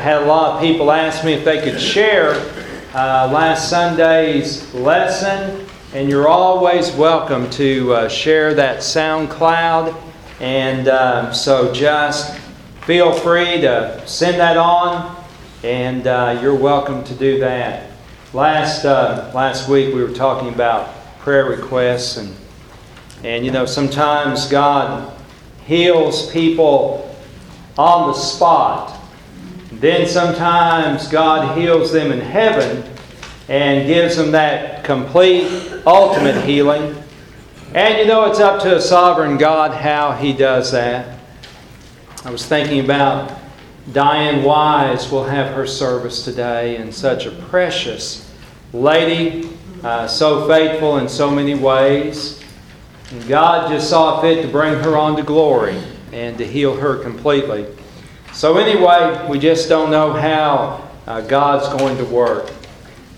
had 0.00 0.22
a 0.22 0.24
lot 0.24 0.56
of 0.56 0.62
people 0.62 0.90
ask 0.90 1.24
me 1.24 1.34
if 1.34 1.44
they 1.44 1.60
could 1.60 1.78
share 1.78 2.32
uh, 2.94 3.28
last 3.30 3.68
Sunday's 3.68 4.72
lesson, 4.72 5.66
and 5.92 6.08
you're 6.08 6.26
always 6.26 6.90
welcome 6.92 7.50
to 7.50 7.92
uh, 7.92 8.08
share 8.08 8.54
that 8.54 8.78
SoundCloud. 8.78 9.94
And 10.40 10.88
um, 10.88 11.34
so 11.34 11.70
just 11.74 12.38
feel 12.86 13.12
free 13.12 13.60
to 13.60 14.02
send 14.06 14.40
that 14.40 14.56
on, 14.56 15.22
and 15.62 16.06
uh, 16.06 16.38
you're 16.40 16.54
welcome 16.54 17.04
to 17.04 17.14
do 17.14 17.38
that. 17.40 17.90
Last 18.32 18.86
uh, 18.86 19.30
last 19.34 19.68
week 19.68 19.94
we 19.94 20.02
were 20.02 20.14
talking 20.14 20.48
about 20.48 20.94
prayer 21.18 21.44
requests, 21.44 22.16
and 22.16 22.34
and 23.22 23.44
you 23.44 23.50
know 23.50 23.66
sometimes 23.66 24.48
God 24.48 25.12
heals 25.66 26.30
people 26.32 27.14
on 27.76 28.08
the 28.08 28.14
spot. 28.14 28.99
Then 29.80 30.06
sometimes 30.06 31.08
God 31.08 31.58
heals 31.58 31.90
them 31.90 32.12
in 32.12 32.20
heaven 32.20 32.84
and 33.48 33.86
gives 33.86 34.14
them 34.16 34.30
that 34.32 34.84
complete, 34.84 35.82
ultimate 35.86 36.44
healing. 36.44 37.02
And 37.74 37.98
you 37.98 38.06
know, 38.06 38.30
it's 38.30 38.40
up 38.40 38.60
to 38.62 38.76
a 38.76 38.80
sovereign 38.80 39.38
God 39.38 39.72
how 39.72 40.12
He 40.12 40.34
does 40.34 40.70
that. 40.72 41.18
I 42.26 42.30
was 42.30 42.44
thinking 42.44 42.80
about 42.80 43.40
Diane 43.92 44.44
Wise 44.44 45.10
will 45.10 45.24
have 45.24 45.54
her 45.54 45.66
service 45.66 46.24
today, 46.24 46.76
and 46.76 46.94
such 46.94 47.24
a 47.24 47.30
precious 47.30 48.30
lady, 48.74 49.48
uh, 49.82 50.06
so 50.06 50.46
faithful 50.46 50.98
in 50.98 51.08
so 51.08 51.30
many 51.30 51.54
ways. 51.54 52.44
And 53.10 53.26
God 53.26 53.70
just 53.70 53.88
saw 53.88 54.20
fit 54.20 54.42
to 54.42 54.48
bring 54.48 54.74
her 54.74 54.98
on 54.98 55.16
to 55.16 55.22
glory 55.22 55.82
and 56.12 56.36
to 56.36 56.46
heal 56.46 56.76
her 56.76 56.96
completely. 56.96 57.66
So, 58.32 58.56
anyway, 58.58 59.26
we 59.28 59.38
just 59.38 59.68
don't 59.68 59.90
know 59.90 60.12
how 60.12 60.88
uh, 61.06 61.20
God's 61.22 61.68
going 61.80 61.96
to 61.98 62.04
work. 62.04 62.50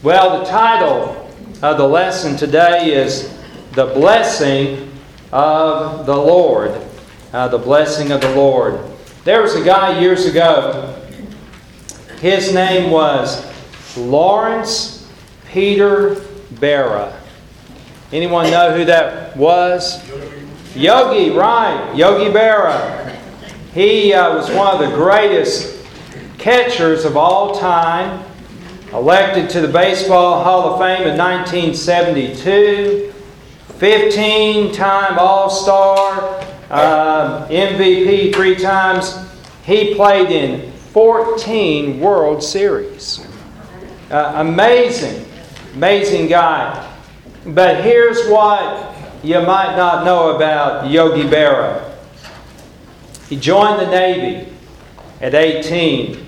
Well, 0.03 0.41
the 0.41 0.51
title 0.51 1.31
of 1.63 1.77
the 1.77 1.87
lesson 1.87 2.37
today 2.37 2.93
is 2.93 3.39
The 3.73 3.87
Blessing 3.87 4.91
of 5.31 6.07
the 6.07 6.17
Lord. 6.17 6.81
Uh, 7.33 7.49
the 7.49 7.59
Blessing 7.59 8.11
of 8.11 8.21
the 8.21 8.35
Lord. 8.35 8.81
There 9.25 9.43
was 9.43 9.55
a 9.55 9.63
guy 9.63 10.01
years 10.01 10.27
ago, 10.27 10.99
his 12.21 12.53
name 12.53 12.91
was 12.91 13.47
Lawrence 13.97 15.09
Peter 15.53 16.17
Berra. 16.55 17.13
Anyone 18.13 18.51
know 18.51 18.77
who 18.77 18.85
that 18.87 19.37
was? 19.37 20.03
Yogi, 20.75 21.31
right. 21.31 21.95
Yogi 21.95 22.33
Berra. 22.33 23.02
He 23.75 24.13
uh, 24.13 24.37
was 24.37 24.51
one 24.51 24.75
of 24.75 24.81
the 24.81 24.95
greatest 24.95 25.83
catchers 26.37 27.07
of 27.07 27.17
all 27.17 27.59
time. 27.59 28.23
Elected 28.93 29.49
to 29.51 29.63
the 29.63 29.69
Baseball 29.69 30.45
Hall 30.45 30.75
of 30.75 30.79
Fame 30.79 31.09
in 31.09 31.17
1972. 31.17 33.15
15 33.79 34.75
time 34.75 35.19
All 35.19 35.49
Star, 35.49 36.45
uh, 36.69 37.49
MVP 37.49 38.35
three 38.35 38.57
times. 38.57 39.17
He 39.65 39.95
played 39.95 40.31
in 40.31 40.71
14 40.71 41.99
World 41.99 42.43
Series. 42.43 43.27
Uh, 44.11 44.35
amazing, 44.37 45.25
amazing 45.73 46.27
guy. 46.27 46.95
But 47.47 47.83
here's 47.83 48.29
what 48.29 48.95
you 49.23 49.41
might 49.41 49.75
not 49.77 50.05
know 50.05 50.37
about 50.37 50.91
Yogi 50.91 51.23
Berra. 51.23 51.92
He 53.33 53.39
joined 53.39 53.81
the 53.81 53.87
Navy 53.87 54.47
at 55.23 55.35
18 55.35 56.23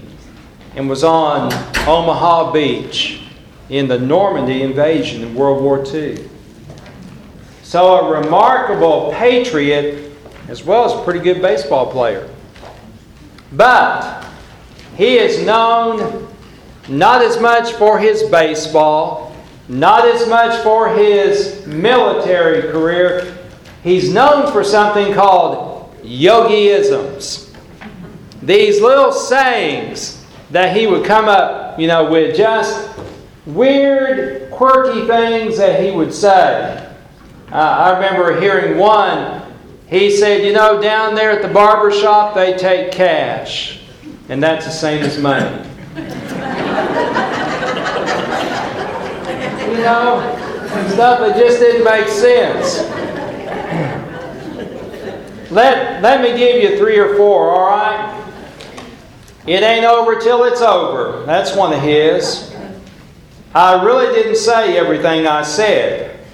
and 0.74 0.88
was 0.88 1.04
on 1.04 1.52
Omaha 1.86 2.50
Beach 2.50 3.20
in 3.68 3.88
the 3.88 3.98
Normandy 3.98 4.62
invasion 4.62 5.22
in 5.22 5.34
World 5.34 5.62
War 5.62 5.84
II. 5.86 6.30
So, 7.62 7.96
a 7.96 8.22
remarkable 8.22 9.12
patriot 9.12 10.16
as 10.48 10.64
well 10.64 10.86
as 10.86 10.98
a 10.98 11.04
pretty 11.04 11.20
good 11.20 11.42
baseball 11.42 11.92
player. 11.92 12.26
But 13.52 14.26
he 14.96 15.18
is 15.18 15.44
known 15.44 16.26
not 16.88 17.20
as 17.20 17.38
much 17.38 17.74
for 17.74 17.98
his 17.98 18.22
baseball, 18.22 19.36
not 19.68 20.06
as 20.06 20.26
much 20.26 20.58
for 20.62 20.88
his 20.88 21.66
military 21.66 22.62
career. 22.72 23.36
He's 23.82 24.10
known 24.10 24.50
for 24.50 24.64
something 24.64 25.12
called 25.12 25.73
yogiisms. 26.04 27.50
These 28.42 28.80
little 28.80 29.10
sayings 29.10 30.24
that 30.50 30.76
he 30.76 30.86
would 30.86 31.04
come 31.04 31.28
up, 31.28 31.78
you 31.80 31.88
know, 31.88 32.10
with 32.10 32.36
just 32.36 32.90
weird, 33.46 34.50
quirky 34.50 35.06
things 35.06 35.56
that 35.56 35.82
he 35.82 35.90
would 35.90 36.12
say. 36.12 36.92
Uh, 37.50 37.54
I 37.54 37.94
remember 37.94 38.40
hearing 38.40 38.78
one. 38.78 39.42
He 39.86 40.10
said, 40.10 40.44
You 40.44 40.52
know, 40.52 40.80
down 40.80 41.14
there 41.14 41.30
at 41.30 41.42
the 41.42 41.48
barber 41.48 41.90
shop, 41.90 42.34
they 42.34 42.56
take 42.56 42.92
cash, 42.92 43.80
and 44.28 44.42
that's 44.42 44.64
the 44.66 44.72
same 44.72 45.02
as 45.02 45.18
money. 45.18 45.56
you 45.94 46.00
know, 49.82 50.20
stuff 50.92 51.20
that 51.20 51.36
just 51.36 51.60
didn't 51.60 51.84
make 51.84 52.08
sense. 52.08 53.03
Let, 55.54 56.02
let 56.02 56.20
me 56.20 56.36
give 56.36 56.60
you 56.60 56.76
three 56.76 56.98
or 56.98 57.14
four, 57.14 57.50
all 57.50 57.66
right? 57.68 58.10
It 59.46 59.62
ain't 59.62 59.84
over 59.84 60.18
till 60.18 60.42
it's 60.42 60.60
over. 60.60 61.24
That's 61.26 61.54
one 61.54 61.72
of 61.72 61.80
his. 61.80 62.52
I 63.54 63.84
really 63.84 64.12
didn't 64.12 64.34
say 64.34 64.76
everything 64.76 65.28
I 65.28 65.42
said. 65.42 66.26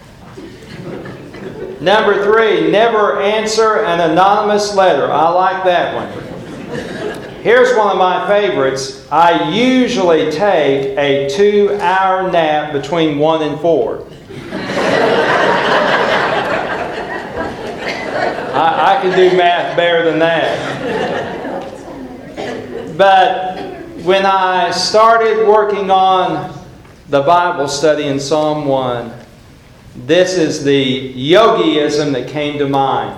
Number 1.83 2.25
three, 2.25 2.71
never 2.71 3.21
answer 3.21 3.85
an 3.85 4.01
anonymous 4.11 4.75
letter. 4.75 5.13
I 5.13 5.29
like 5.29 5.65
that 5.65 5.95
one. 5.95 7.43
Here's 7.43 7.77
one 7.77 7.91
of 7.91 7.99
my 7.99 8.27
favorites. 8.27 9.07
I 9.13 9.51
usually 9.51 10.31
take 10.31 10.97
a 10.97 11.29
two 11.29 11.77
hour 11.83 12.33
nap 12.33 12.73
between 12.73 13.19
one 13.19 13.43
and 13.43 13.61
four. 13.61 14.07
I, 18.53 18.97
I 18.97 19.03
can 19.03 19.17
do 19.17 19.37
math 19.37 19.77
better 19.77 20.05
than 20.05 20.19
that. 20.19 20.91
But 22.97 23.61
when 24.05 24.27
I 24.27 24.71
started 24.73 25.47
working 25.47 25.91
on 25.91 26.59
the 27.09 27.23
Bible 27.23 27.69
study 27.69 28.07
in 28.07 28.19
Psalm 28.19 28.67
1, 28.67 29.13
this 30.07 30.37
is 30.37 30.65
the 30.65 31.15
yogiism 31.15 32.13
that 32.13 32.29
came 32.29 32.59
to 32.59 32.69
mind. 32.69 33.17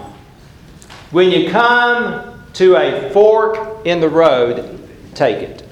When 1.11 1.31
you 1.31 1.51
come 1.51 2.43
to 2.55 2.77
a 2.77 3.11
fork 3.11 3.87
in 3.87 4.01
the 4.01 4.09
road, 4.09 4.89
take 5.15 5.39
it. 5.39 5.65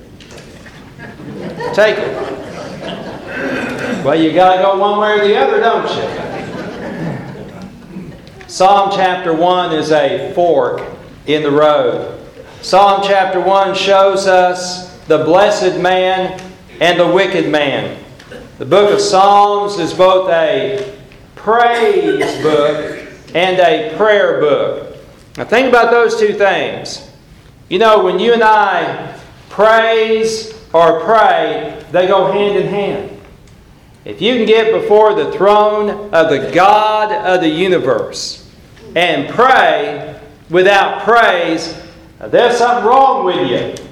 Take 1.75 1.99
it. 1.99 2.41
Well, 4.05 4.21
you 4.21 4.33
got 4.33 4.57
to 4.57 4.63
go 4.63 4.79
one 4.79 4.99
way 4.99 5.21
or 5.21 5.29
the 5.29 5.37
other, 5.37 5.61
don't 5.61 5.89
you? 5.97 6.20
Psalm 8.51 8.91
chapter 8.93 9.33
1 9.33 9.73
is 9.73 9.93
a 9.93 10.33
fork 10.35 10.83
in 11.27 11.45
the 11.45 11.51
road. 11.53 12.21
Psalm 12.63 13.01
chapter 13.01 13.41
1 13.41 13.77
shows 13.77 14.27
us 14.27 14.93
the 15.07 15.19
blessed 15.19 15.81
man 15.81 16.43
and 16.81 16.99
the 16.99 17.07
wicked 17.07 17.49
man. 17.49 18.03
The 18.59 18.65
book 18.67 18.93
of 18.93 19.01
Psalms 19.01 19.79
is 19.79 19.95
both 19.95 20.29
a 20.31 20.99
praise 21.37 22.43
book 22.43 23.09
and 23.37 23.61
a 23.61 23.97
prayer 23.97 24.41
book. 24.41 24.97
Now, 25.37 25.45
think 25.45 25.69
about 25.69 25.93
those 25.93 26.19
two 26.19 26.33
things. 26.33 27.09
You 27.69 27.79
know, 27.79 28.03
when 28.03 28.19
you 28.19 28.33
and 28.33 28.43
I 28.43 29.17
praise 29.49 30.61
or 30.73 30.99
pray, 31.03 31.85
they 31.93 32.09
go 32.09 32.33
hand 32.33 32.59
in 32.59 32.67
hand. 32.67 33.21
If 34.05 34.21
you 34.21 34.35
can 34.35 34.47
get 34.47 34.73
before 34.73 35.15
the 35.15 35.31
throne 35.31 36.13
of 36.13 36.31
the 36.31 36.51
God 36.53 37.13
of 37.13 37.43
the 37.43 37.49
universe, 37.49 38.40
and 38.95 39.29
pray 39.29 40.21
without 40.49 41.03
praise, 41.03 41.81
there's 42.19 42.59
something 42.59 42.85
wrong 42.85 43.25
with 43.25 43.49
you. 43.49 43.87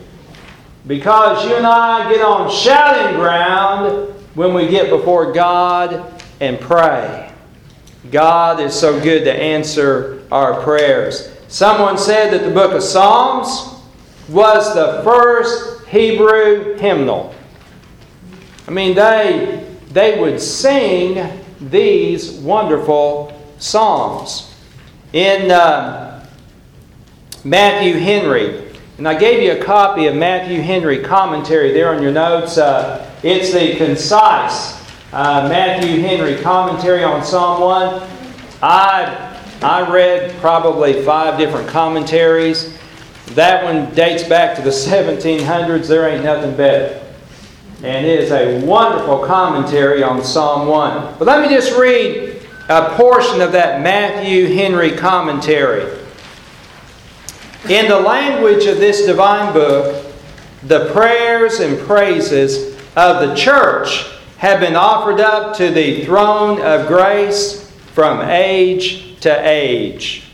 Because 0.87 1.45
you 1.47 1.55
and 1.55 1.67
I 1.67 2.11
get 2.11 2.23
on 2.23 2.51
shouting 2.51 3.17
ground 3.17 4.15
when 4.35 4.55
we 4.55 4.69
get 4.69 4.91
before 4.91 5.33
God 5.33 6.23
and 6.41 6.61
pray. 6.61 7.31
God 8.11 8.61
is 8.61 8.75
so 8.75 9.01
good 9.01 9.25
to 9.25 9.33
answer 9.33 10.23
our 10.31 10.63
prayers. 10.63 11.35
Someone 11.49 11.99
said 11.99 12.33
that 12.33 12.47
the 12.47 12.55
book 12.55 12.73
of 12.73 12.83
Psalms 12.83 13.83
was 14.29 14.75
the 14.75 15.03
first 15.03 15.87
Hebrew 15.87 16.77
hymnal. 16.79 17.35
I 18.67 18.71
mean, 18.71 18.95
they, 18.95 19.67
they 19.91 20.21
would 20.21 20.41
sing 20.41 21.41
these 21.61 22.33
wonderful 22.33 23.35
psalms. 23.59 24.48
In 25.13 25.51
uh, 25.51 26.27
Matthew 27.43 27.95
Henry, 27.95 28.63
And 28.99 29.09
I 29.09 29.19
gave 29.19 29.43
you 29.43 29.53
a 29.53 29.65
copy 29.65 30.07
of 30.07 30.15
Matthew 30.15 30.61
Henry 30.61 31.03
commentary 31.03 31.73
there 31.73 31.95
on 31.95 32.03
your 32.03 32.13
notes. 32.13 32.59
Uh, 32.59 33.11
it's 33.23 33.53
the 33.53 33.77
concise 33.77 34.79
uh, 35.13 35.49
Matthew 35.49 36.01
Henry 36.03 36.37
commentary 36.43 37.05
on 37.05 37.25
Psalm 37.25 37.63
1. 37.63 38.07
I, 38.61 39.41
I 39.63 39.91
read 39.91 40.39
probably 40.41 41.03
five 41.05 41.39
different 41.39 41.69
commentaries. 41.69 42.77
That 43.29 43.65
one 43.65 43.95
dates 43.95 44.25
back 44.25 44.57
to 44.57 44.63
the 44.63 44.71
1700s. 44.71 45.89
There 45.89 46.07
ain't 46.07 46.23
nothing 46.23 46.55
better. 46.55 47.03
And 47.83 48.05
it 48.05 48.21
is 48.21 48.31
a 48.31 48.63
wonderful 48.67 49.25
commentary 49.25 50.03
on 50.03 50.23
Psalm 50.23 50.69
1. 50.69 51.15
But 51.19 51.27
let 51.27 51.41
me 51.41 51.49
just 51.55 51.79
read 51.79 52.38
a 52.69 52.91
portion 52.97 53.41
of 53.41 53.53
that 53.53 53.81
Matthew 53.81 54.55
Henry 54.55 54.93
commentary. 54.93 55.99
In 57.69 57.89
the 57.89 57.99
language 57.99 58.67
of 58.67 58.79
this 58.79 59.07
divine 59.07 59.55
book, 59.55 60.05
the 60.65 60.91
prayers 60.93 61.61
and 61.61 61.79
praises 61.79 62.77
of 62.95 63.27
the 63.27 63.35
church 63.35 64.07
have 64.37 64.61
been 64.61 64.77
offered 64.77 65.21
up 65.21 65.57
to 65.57 65.71
the 65.71 66.05
throne 66.05 66.61
of 66.61 66.87
grace 66.87 67.71
from 67.95 68.21
age 68.23 69.19
to 69.21 69.49
age. 69.49 70.25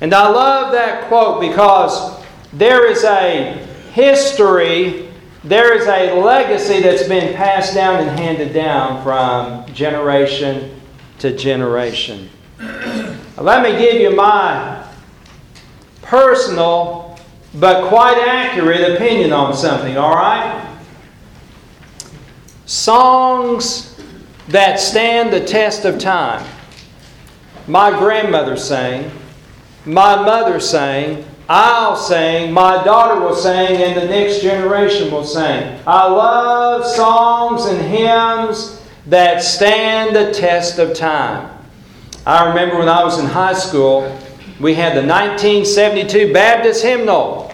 And 0.00 0.12
I 0.12 0.28
love 0.28 0.72
that 0.72 1.04
quote 1.08 1.40
because 1.40 2.20
there 2.52 2.90
is 2.90 3.04
a 3.04 3.54
history, 3.92 5.08
there 5.44 5.74
is 5.76 5.86
a 5.86 6.20
legacy 6.20 6.80
that's 6.80 7.06
been 7.06 7.34
passed 7.34 7.74
down 7.74 8.00
and 8.00 8.18
handed 8.18 8.52
down 8.52 9.02
from 9.04 9.72
generation 9.72 10.79
to 11.20 11.36
generation. 11.36 12.28
Let 13.38 13.62
me 13.62 13.78
give 13.78 14.00
you 14.00 14.14
my 14.14 14.86
personal 16.02 17.18
but 17.54 17.88
quite 17.88 18.16
accurate 18.26 18.92
opinion 18.94 19.32
on 19.32 19.54
something, 19.54 19.96
all 19.96 20.14
right? 20.14 20.78
Songs 22.64 24.00
that 24.48 24.80
stand 24.80 25.32
the 25.32 25.44
test 25.44 25.84
of 25.84 25.98
time. 25.98 26.46
My 27.66 27.90
grandmother 27.90 28.56
sang, 28.56 29.10
my 29.84 30.16
mother 30.16 30.58
sang, 30.58 31.24
I'll 31.48 31.96
sing, 31.96 32.52
my 32.52 32.82
daughter 32.84 33.20
will 33.20 33.34
sing, 33.34 33.82
and 33.82 34.00
the 34.00 34.06
next 34.06 34.40
generation 34.40 35.10
will 35.10 35.24
sing. 35.24 35.78
I 35.86 36.06
love 36.08 36.86
songs 36.86 37.66
and 37.66 37.80
hymns 37.80 38.79
that 39.06 39.42
stand 39.42 40.14
the 40.14 40.32
test 40.32 40.78
of 40.78 40.94
time. 40.94 41.56
I 42.26 42.48
remember 42.48 42.78
when 42.78 42.88
I 42.88 43.02
was 43.02 43.18
in 43.18 43.26
high 43.26 43.54
school, 43.54 44.02
we 44.60 44.74
had 44.74 44.92
the 44.92 45.06
1972 45.06 46.32
Baptist 46.32 46.82
hymnal. 46.82 47.50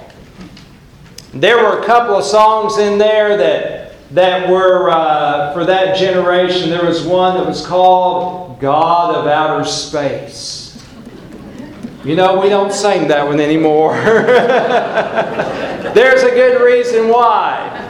There 1.33 1.57
were 1.59 1.81
a 1.81 1.87
couple 1.87 2.17
of 2.17 2.25
songs 2.25 2.79
in 2.79 2.99
there 2.99 3.37
that, 3.37 3.95
that 4.13 4.49
were 4.49 4.91
uh, 4.91 5.53
for 5.53 5.65
that 5.67 5.97
generation. 5.97 6.71
There 6.71 6.85
was 6.85 7.05
one 7.05 7.37
that 7.37 7.47
was 7.47 7.65
called 7.65 8.59
God 8.59 9.15
of 9.15 9.27
Outer 9.27 9.65
Space. 9.65 10.67
You 12.05 12.17
know, 12.17 12.41
we 12.41 12.49
don't 12.49 12.73
sing 12.73 13.09
that 13.09 13.27
one 13.27 13.41
anymore. 13.41 13.95
There's 15.95 16.23
a 16.23 16.31
good 16.31 16.63
reason 16.63 17.09
why. 17.09 17.83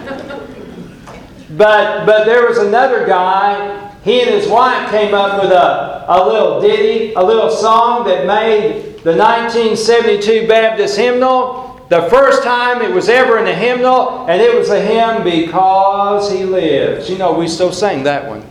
But, 1.57 2.05
but 2.05 2.27
there 2.27 2.47
was 2.47 2.59
another 2.59 3.07
guy, 3.07 3.91
he 4.05 4.21
and 4.21 4.31
his 4.31 4.47
wife 4.47 4.91
came 4.91 5.15
up 5.15 5.43
with 5.43 5.51
a, 5.51 6.05
a 6.07 6.27
little 6.27 6.61
ditty, 6.61 7.15
a 7.15 7.23
little 7.23 7.51
song 7.51 8.05
that 8.05 8.27
made 8.27 9.03
the 9.03 9.17
1972 9.17 10.47
Baptist 10.47 10.99
hymnal, 10.99 11.81
the 11.89 12.03
first 12.11 12.43
time 12.43 12.83
it 12.83 12.93
was 12.93 13.09
ever 13.09 13.39
in 13.39 13.47
a 13.47 13.55
hymnal, 13.55 14.27
and 14.29 14.43
it 14.43 14.55
was 14.55 14.69
a 14.69 14.81
hymn 14.81 15.25
because 15.25 16.31
he 16.31 16.45
lives. 16.45 17.09
You 17.09 17.17
know, 17.17 17.33
we 17.33 17.49
still 17.49 17.73
sing 17.73 18.03
that 18.03 18.29
one. 18.29 18.45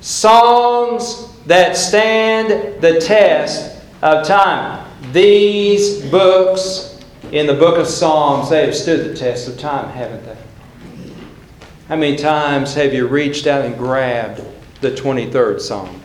Songs 0.00 1.34
that 1.46 1.76
stand 1.76 2.80
the 2.80 3.00
test 3.00 3.82
of 4.02 4.26
time. 4.26 4.86
These 5.12 6.08
books 6.10 7.02
in 7.32 7.46
the 7.46 7.54
book 7.54 7.78
of 7.78 7.86
Psalms, 7.86 8.50
they 8.50 8.64
have 8.66 8.76
stood 8.76 9.10
the 9.10 9.16
test 9.16 9.48
of 9.48 9.58
time, 9.58 9.88
haven't 9.90 10.24
they? 10.24 10.36
How 11.90 11.96
many 11.96 12.14
times 12.14 12.72
have 12.74 12.94
you 12.94 13.08
reached 13.08 13.48
out 13.48 13.64
and 13.64 13.76
grabbed 13.76 14.40
the 14.80 14.92
23rd 14.92 15.60
Psalm? 15.60 16.00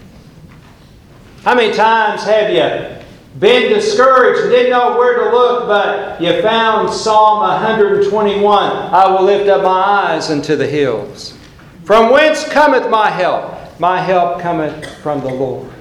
How 1.43 1.53
many 1.53 1.71
times 1.75 2.23
have 2.23 2.49
you 2.49 3.05
been 3.39 3.71
discouraged 3.71 4.41
and 4.41 4.49
didn't 4.49 4.71
know 4.71 4.97
where 4.97 5.19
to 5.19 5.29
look, 5.29 5.67
but 5.67 6.19
you 6.19 6.41
found 6.41 6.91
Psalm 6.91 7.41
121 7.41 8.43
I 8.51 9.07
will 9.11 9.23
lift 9.25 9.47
up 9.47 9.61
my 9.61 9.69
eyes 9.69 10.31
unto 10.31 10.55
the 10.55 10.65
hills. 10.65 11.37
From 11.83 12.11
whence 12.11 12.49
cometh 12.49 12.89
my 12.89 13.11
help? 13.11 13.79
My 13.79 14.01
help 14.01 14.41
cometh 14.41 14.91
from 15.03 15.21
the 15.21 15.31
Lord. 15.31 15.71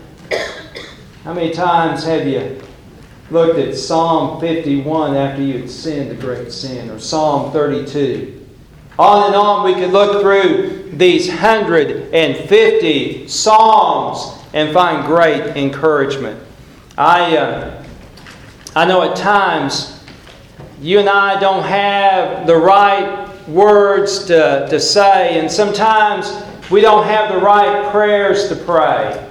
How 1.23 1.33
many 1.33 1.51
times 1.51 2.05
have 2.05 2.27
you 2.27 2.61
looked 3.31 3.59
at 3.59 3.75
Psalm 3.75 4.39
51 4.39 5.17
after 5.17 5.41
you 5.41 5.61
had 5.61 5.71
sinned 5.71 6.11
a 6.11 6.15
great 6.15 6.53
sin, 6.53 6.91
or 6.91 6.99
Psalm 6.99 7.53
32? 7.53 8.44
On 8.99 9.27
and 9.27 9.35
on, 9.35 9.65
we 9.65 9.75
could 9.75 9.91
look 9.91 10.23
through 10.23 10.91
these 10.93 11.29
150 11.29 13.29
Psalms 13.29 14.41
and 14.53 14.73
find 14.73 15.05
great 15.05 15.57
encouragement. 15.57 16.41
I, 16.97 17.37
uh, 17.37 17.85
I 18.77 18.85
know 18.85 19.03
at 19.03 19.17
times 19.17 20.01
you 20.81 21.01
and 21.01 21.09
I 21.09 21.41
don't 21.41 21.65
have 21.65 22.47
the 22.47 22.57
right 22.57 23.29
words 23.49 24.27
to, 24.27 24.69
to 24.71 24.79
say, 24.79 25.41
and 25.41 25.51
sometimes 25.51 26.33
we 26.71 26.81
don't 26.81 27.05
have 27.05 27.33
the 27.33 27.41
right 27.41 27.91
prayers 27.91 28.49
to 28.49 28.55
pray. 28.55 29.29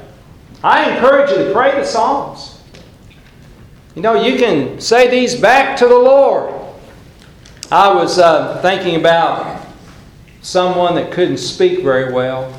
I 0.61 0.91
encourage 0.91 1.31
you 1.31 1.37
to 1.37 1.53
pray 1.53 1.71
the 1.71 1.85
Psalms. 1.85 2.61
You 3.95 4.01
know, 4.01 4.15
you 4.15 4.37
can 4.37 4.81
say 4.81 5.09
these 5.09 5.39
back 5.39 5.77
to 5.77 5.87
the 5.87 5.97
Lord. 5.97 6.62
I 7.73 7.91
was 7.91 8.19
uh, 8.19 8.61
thinking 8.61 8.97
about 8.97 9.65
someone 10.43 10.93
that 10.93 11.11
couldn't 11.11 11.39
speak 11.39 11.81
very 11.81 12.13
well, 12.13 12.53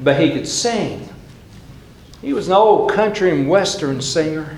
but 0.00 0.20
he 0.20 0.32
could 0.32 0.46
sing. 0.46 1.08
He 2.20 2.34
was 2.34 2.46
an 2.46 2.52
old 2.52 2.92
country 2.92 3.30
and 3.30 3.48
western 3.48 4.02
singer. 4.02 4.54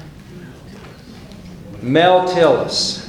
Mel 1.82 2.28
Tillis. 2.28 3.08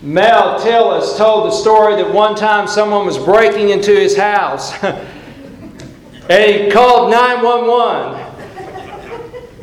Mel 0.00 0.58
Tillis 0.58 1.18
told 1.18 1.48
the 1.48 1.54
story 1.54 1.96
that 1.96 2.10
one 2.10 2.34
time 2.34 2.66
someone 2.66 3.04
was 3.04 3.18
breaking 3.18 3.68
into 3.68 3.90
his 3.90 4.16
house 4.16 4.72
and 4.82 5.10
he 6.30 6.70
called 6.70 7.10
911. 7.10 8.21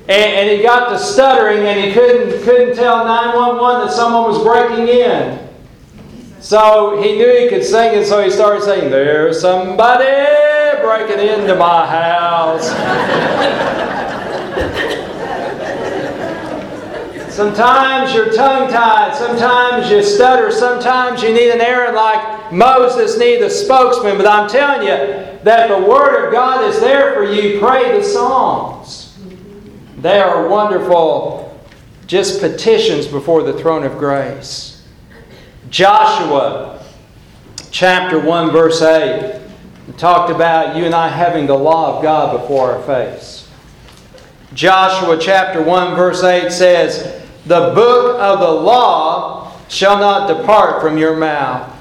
And, 0.10 0.50
and 0.50 0.51
he 0.58 0.63
got 0.63 0.89
to 0.89 0.98
stuttering 0.98 1.68
and 1.68 1.80
he 1.80 1.94
couldn't, 1.94 2.44
couldn't 2.44 2.75
tell 2.75 3.06
911 3.06 3.86
that 3.86 3.94
someone 3.94 4.24
was 4.24 4.42
breaking 4.42 4.88
in. 4.88 5.48
So 6.39 7.00
he 7.00 7.16
knew 7.16 7.39
he 7.39 7.48
could 7.48 7.63
sing 7.63 7.96
and 7.96 8.04
so 8.04 8.24
he 8.24 8.32
started 8.32 8.63
saying, 8.63 8.89
There's 8.89 9.39
somebody 9.39 10.06
breaking 10.82 11.20
into 11.20 11.56
my 11.56 11.86
house. 11.86 12.70
sometimes 17.32 18.12
you're 18.12 18.34
tongue 18.34 18.72
tied, 18.72 19.16
sometimes 19.16 19.92
you 19.92 20.01
stutter, 20.01 20.51
sometimes 20.51 21.22
you 21.22 21.36
need 21.36 21.51
an 21.51 21.62
Aaron 21.62 21.94
like 21.94 22.51
Moses 22.51 23.20
needed 23.20 23.44
a 23.44 23.50
spokesman. 23.51 24.18
But 24.18 24.25
I'm 24.25 24.50
telling 24.50 24.88
you 24.88 25.38
that 25.44 25.68
the 25.68 25.88
Word 25.88 26.25
of 26.25 26.34
God 26.34 26.68
is 26.68 26.80
there 26.80 27.13
for 27.13 27.32
you. 27.32 27.60
Pray 27.60 27.96
the 27.96 28.04
Psalms. 28.04 28.99
They 30.01 30.20
are 30.20 30.48
wonderful, 30.48 31.60
just 32.08 32.39
petitions 32.39 33.06
before 33.06 33.44
the 33.44 33.53
throne 33.53 33.84
of 33.84 33.98
grace. 33.98 34.88
Joshua 35.70 36.84
chapter 37.72 38.20
1, 38.20 38.51
verse 38.51 38.82
8 38.82 39.39
talked 39.98 40.32
about 40.32 40.77
you 40.77 40.86
and 40.86 40.96
I 40.96 41.10
having 41.10 41.48
the 41.48 41.58
law 41.58 41.98
of 41.98 42.03
God 42.03 42.39
before 42.39 42.74
our 42.74 42.84
face. 42.84 43.50
Joshua 44.53 45.18
chapter 45.20 45.62
1, 45.62 45.96
verse 45.96 46.24
8 46.24 46.51
says, 46.51 47.22
The 47.46 47.72
book 47.75 48.18
of 48.20 48.39
the 48.39 48.51
law 48.51 49.51
shall 49.68 50.00
not 50.00 50.27
depart 50.27 50.82
from 50.82 50.98
your 50.98 51.18
mouth, 51.18 51.75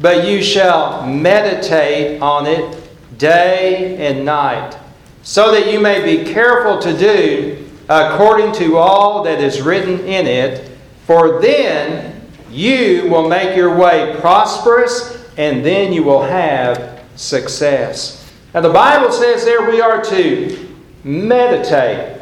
but 0.00 0.26
you 0.26 0.42
shall 0.42 1.06
meditate 1.06 2.20
on 2.20 2.46
it 2.46 2.76
day 3.18 3.96
and 3.98 4.24
night, 4.24 4.76
so 5.22 5.50
that 5.52 5.72
you 5.72 5.80
may 5.80 6.02
be 6.04 6.30
careful 6.32 6.78
to 6.78 6.96
do 6.96 7.66
according 7.88 8.52
to 8.52 8.76
all 8.76 9.22
that 9.24 9.40
is 9.40 9.60
written 9.60 10.00
in 10.00 10.26
it. 10.26 10.70
For 11.06 11.40
then 11.40 12.22
you 12.50 13.08
will 13.08 13.28
make 13.28 13.56
your 13.56 13.76
way 13.76 14.16
prosperous, 14.20 15.24
and 15.36 15.64
then 15.64 15.92
you 15.92 16.02
will 16.02 16.22
have 16.22 17.00
success. 17.16 18.32
Now, 18.54 18.60
the 18.60 18.70
Bible 18.70 19.12
says 19.12 19.44
there 19.44 19.70
we 19.70 19.80
are 19.80 20.02
to 20.04 20.68
meditate. 21.04 22.20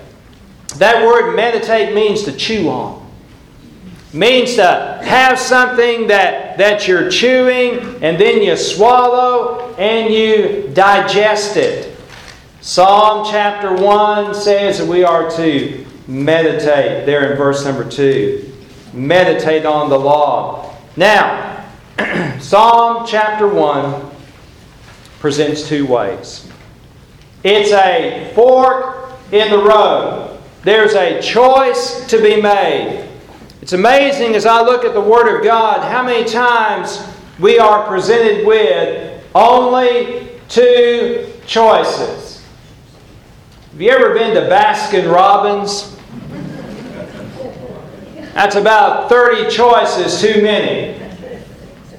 That 0.77 1.05
word 1.05 1.35
meditate 1.35 1.95
means 1.95 2.23
to 2.25 2.33
chew 2.33 2.69
on. 2.69 3.07
means 4.13 4.55
to 4.57 5.01
have 5.03 5.39
something 5.39 6.07
that, 6.07 6.57
that 6.59 6.89
you're 6.89 7.11
chewing 7.11 8.03
and 8.03 8.19
then 8.19 8.43
you 8.43 8.57
swallow 8.57 9.75
and 9.77 10.13
you 10.13 10.71
digest 10.73 11.57
it. 11.57 11.88
Psalm 12.69 13.27
chapter 13.27 13.73
1 13.73 14.35
says 14.35 14.77
that 14.77 14.87
we 14.87 15.03
are 15.03 15.31
to 15.31 15.87
meditate, 16.07 17.07
there 17.07 17.31
in 17.31 17.39
verse 17.39 17.65
number 17.65 17.83
2. 17.83 18.53
Meditate 18.93 19.65
on 19.65 19.89
the 19.89 19.99
law. 19.99 20.77
Now, 20.95 21.65
Psalm 22.39 23.07
chapter 23.09 23.49
1 23.49 24.11
presents 25.19 25.67
two 25.67 25.87
ways. 25.87 26.47
It's 27.43 27.73
a 27.73 28.31
fork 28.35 29.13
in 29.33 29.51
the 29.51 29.63
road. 29.63 30.39
There's 30.63 30.93
a 30.93 31.23
choice 31.23 32.07
to 32.09 32.21
be 32.21 32.39
made. 32.39 33.09
It's 33.63 33.73
amazing 33.73 34.35
as 34.35 34.45
I 34.45 34.61
look 34.61 34.85
at 34.85 34.93
the 34.93 35.01
Word 35.01 35.35
of 35.35 35.43
God 35.43 35.91
how 35.91 36.03
many 36.03 36.29
times 36.29 37.03
we 37.39 37.59
are 37.59 37.89
presented 37.89 38.47
with 38.47 39.25
only 39.35 40.29
two 40.51 41.33
choices. 41.47 42.28
Have 43.79 43.85
you 43.85 43.93
ever 43.93 44.13
been 44.13 44.35
to 44.35 44.41
Baskin 44.41 45.09
Robbins? 45.09 45.97
That's 48.35 48.57
about 48.57 49.09
30 49.09 49.49
choices 49.49 50.21
too 50.21 50.43
many. 50.43 51.01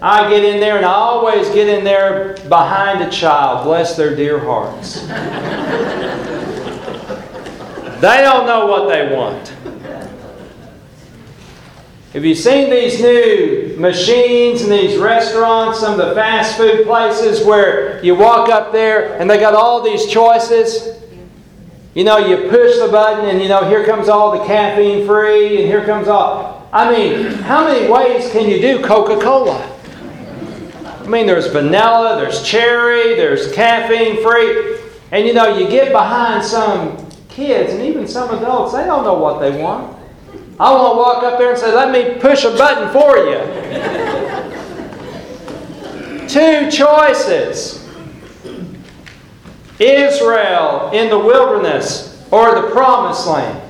I 0.02 0.30
get 0.30 0.44
in 0.44 0.60
there 0.60 0.76
and 0.76 0.86
I 0.86 0.92
always 0.92 1.48
get 1.52 1.70
in 1.70 1.86
there 1.86 2.34
behind 2.50 3.02
a 3.02 3.10
child. 3.10 3.64
Bless 3.64 3.96
their 3.96 4.14
dear 4.14 4.40
hearts. 4.40 5.04
they 8.02 8.18
don't 8.24 8.46
know 8.46 8.66
what 8.66 8.90
they 8.90 9.16
want. 9.16 9.48
Have 12.12 12.26
you 12.26 12.36
seen 12.36 12.70
these 12.70 13.00
new 13.00 13.76
machines 13.78 14.64
in 14.64 14.70
these 14.70 14.98
restaurants, 14.98 15.80
some 15.80 15.98
of 15.98 16.10
the 16.10 16.14
fast 16.14 16.58
food 16.58 16.86
places 16.86 17.46
where 17.46 18.04
you 18.04 18.16
walk 18.16 18.50
up 18.50 18.74
there 18.74 19.18
and 19.18 19.30
they 19.30 19.40
got 19.40 19.54
all 19.54 19.82
these 19.82 20.08
choices? 20.08 20.99
You 21.96 22.04
know, 22.04 22.18
you 22.18 22.50
push 22.50 22.78
the 22.78 22.90
button 22.92 23.30
and 23.30 23.42
you 23.42 23.48
know, 23.48 23.68
here 23.68 23.84
comes 23.84 24.10
all 24.10 24.38
the 24.38 24.46
caffeine 24.46 25.08
free 25.08 25.58
and 25.58 25.66
here 25.66 25.84
comes 25.84 26.08
all. 26.08 26.70
I 26.72 26.92
mean, 26.92 27.32
how 27.40 27.66
many 27.66 27.92
ways 27.92 28.32
can 28.32 28.48
you 28.48 28.62
do 28.62 28.84
Coca 28.84 29.20
Cola? 29.20 29.76
I 31.00 31.08
mean, 31.08 31.26
there's 31.26 31.48
vanilla, 31.48 32.16
there's 32.16 32.44
cherry, 32.44 33.16
there's 33.16 33.52
caffeine 33.54 34.22
free. 34.22 34.78
And 35.12 35.26
you 35.26 35.34
know, 35.34 35.58
you 35.58 35.68
get 35.68 35.92
behind 35.92 36.46
some 36.46 37.10
kids 37.28 37.74
and 37.74 37.82
even 37.82 38.08
some 38.08 38.30
adults, 38.38 38.74
they 38.74 38.86
don't 38.86 39.04
know 39.04 39.16
what 39.16 39.40
they 39.40 39.60
want. 39.60 39.98
I 40.60 40.72
want 40.72 40.94
to 40.94 40.98
walk 40.98 41.24
up 41.24 41.40
there 41.40 41.50
and 41.52 41.60
say, 41.60 41.74
let 41.74 41.92
me 41.92 42.20
push 42.20 42.44
a 42.44 42.52
button 42.52 42.94
for 42.94 43.18
you. 43.18 43.40
Two 46.28 46.70
choices 46.70 47.79
Israel 49.80 50.92
in 50.94 51.10
the 51.10 51.20
wilderness 51.20 52.26
or 52.32 52.56
the 52.56 52.70
promised 52.70 53.28
land. 53.28 53.62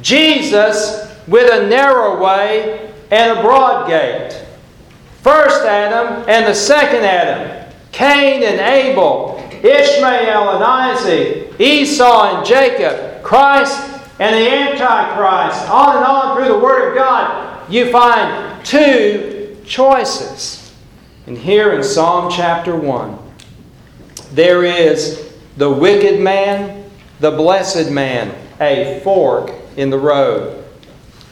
Jesus 0.00 1.08
with 1.26 1.52
a 1.52 1.68
narrow 1.68 2.22
way 2.22 2.92
and 3.10 3.38
a 3.38 3.42
broad 3.42 3.88
gate. 3.88 4.44
First 5.20 5.64
Adam 5.64 6.24
and 6.28 6.46
the 6.46 6.54
second 6.54 7.04
Adam. 7.04 7.72
Cain 7.92 8.42
and 8.42 8.60
Abel. 8.60 9.38
Ishmael 9.62 10.56
and 10.56 10.64
Isaac. 10.64 11.60
Esau 11.60 12.36
and 12.36 12.46
Jacob. 12.46 13.22
Christ 13.22 13.92
and 14.18 14.36
the 14.36 14.50
Antichrist, 14.50 15.68
on 15.68 15.96
and 15.96 16.04
on 16.04 16.36
through 16.36 16.48
the 16.48 16.58
Word 16.58 16.90
of 16.90 16.94
God, 16.94 17.70
you 17.70 17.90
find 17.90 18.64
two 18.64 19.56
choices. 19.64 20.72
And 21.26 21.36
here 21.36 21.72
in 21.72 21.82
Psalm 21.82 22.30
chapter 22.30 22.76
1, 22.76 23.18
there 24.34 24.64
is 24.64 25.32
the 25.56 25.70
wicked 25.70 26.20
man, 26.20 26.90
the 27.20 27.30
blessed 27.30 27.90
man, 27.90 28.34
a 28.60 29.00
fork 29.00 29.52
in 29.76 29.90
the 29.90 29.98
road. 29.98 30.64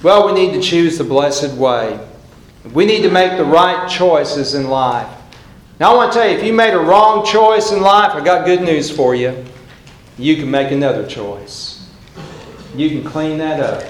Well, 0.03 0.27
we 0.27 0.33
need 0.33 0.55
to 0.55 0.63
choose 0.63 0.99
the 0.99 1.05
blessed 1.05 1.55
way. 1.55 1.99
We 2.73 2.87
need 2.87 3.03
to 3.03 3.11
make 3.11 3.37
the 3.37 3.45
right 3.45 3.89
choices 3.89 4.55
in 4.55 4.69
life. 4.69 5.09
Now, 5.79 5.93
I 5.93 5.97
want 5.97 6.13
to 6.13 6.19
tell 6.19 6.29
you, 6.29 6.37
if 6.37 6.45
you 6.45 6.53
made 6.53 6.75
a 6.75 6.79
wrong 6.79 7.25
choice 7.25 7.73
in 7.73 7.81
life, 7.81 8.13
I 8.13 8.23
got 8.23 8.45
good 8.45 8.63
news 8.63 8.91
for 8.91 9.15
you. 9.15 9.45
You 10.19 10.37
can 10.37 10.51
make 10.51 10.71
another 10.71 11.07
choice 11.07 11.81
you 12.75 12.89
can 12.89 13.05
clean 13.05 13.39
that 13.39 13.61
up. 13.61 13.85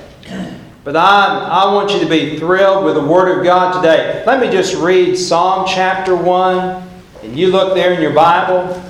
But 0.82 0.96
I, 0.96 1.48
I 1.50 1.74
want 1.74 1.92
you 1.92 2.00
to 2.00 2.08
be 2.08 2.38
thrilled 2.38 2.84
with 2.84 2.94
the 2.94 3.04
Word 3.04 3.36
of 3.36 3.44
God 3.44 3.74
today. 3.74 4.24
Let 4.26 4.40
me 4.40 4.50
just 4.50 4.74
read 4.76 5.16
Psalm 5.16 5.66
chapter 5.68 6.16
1, 6.16 6.88
and 7.22 7.38
you 7.38 7.48
look 7.48 7.74
there 7.74 7.92
in 7.92 8.00
your 8.00 8.14
Bible. 8.14 8.82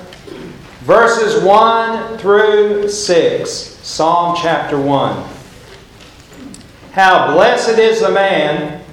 Verses 0.81 1.43
1 1.43 2.17
through 2.17 2.89
6. 2.89 3.51
Psalm 3.51 4.35
chapter 4.35 4.81
1. 4.81 5.29
How 6.93 7.35
blessed 7.35 7.77
is 7.77 8.01
the 8.01 8.09
man 8.09 8.83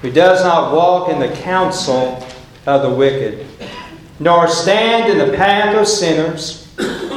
who 0.00 0.10
does 0.10 0.42
not 0.42 0.74
walk 0.74 1.10
in 1.10 1.18
the 1.20 1.28
counsel 1.42 2.26
of 2.64 2.80
the 2.80 2.88
wicked, 2.88 3.46
nor 4.18 4.48
stand 4.48 5.12
in 5.12 5.18
the 5.18 5.36
path 5.36 5.76
of 5.76 5.86
sinners, 5.86 6.66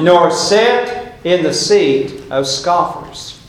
nor 0.02 0.30
sit 0.30 1.14
in 1.24 1.42
the 1.42 1.54
seat 1.54 2.22
of 2.30 2.46
scoffers. 2.46 3.42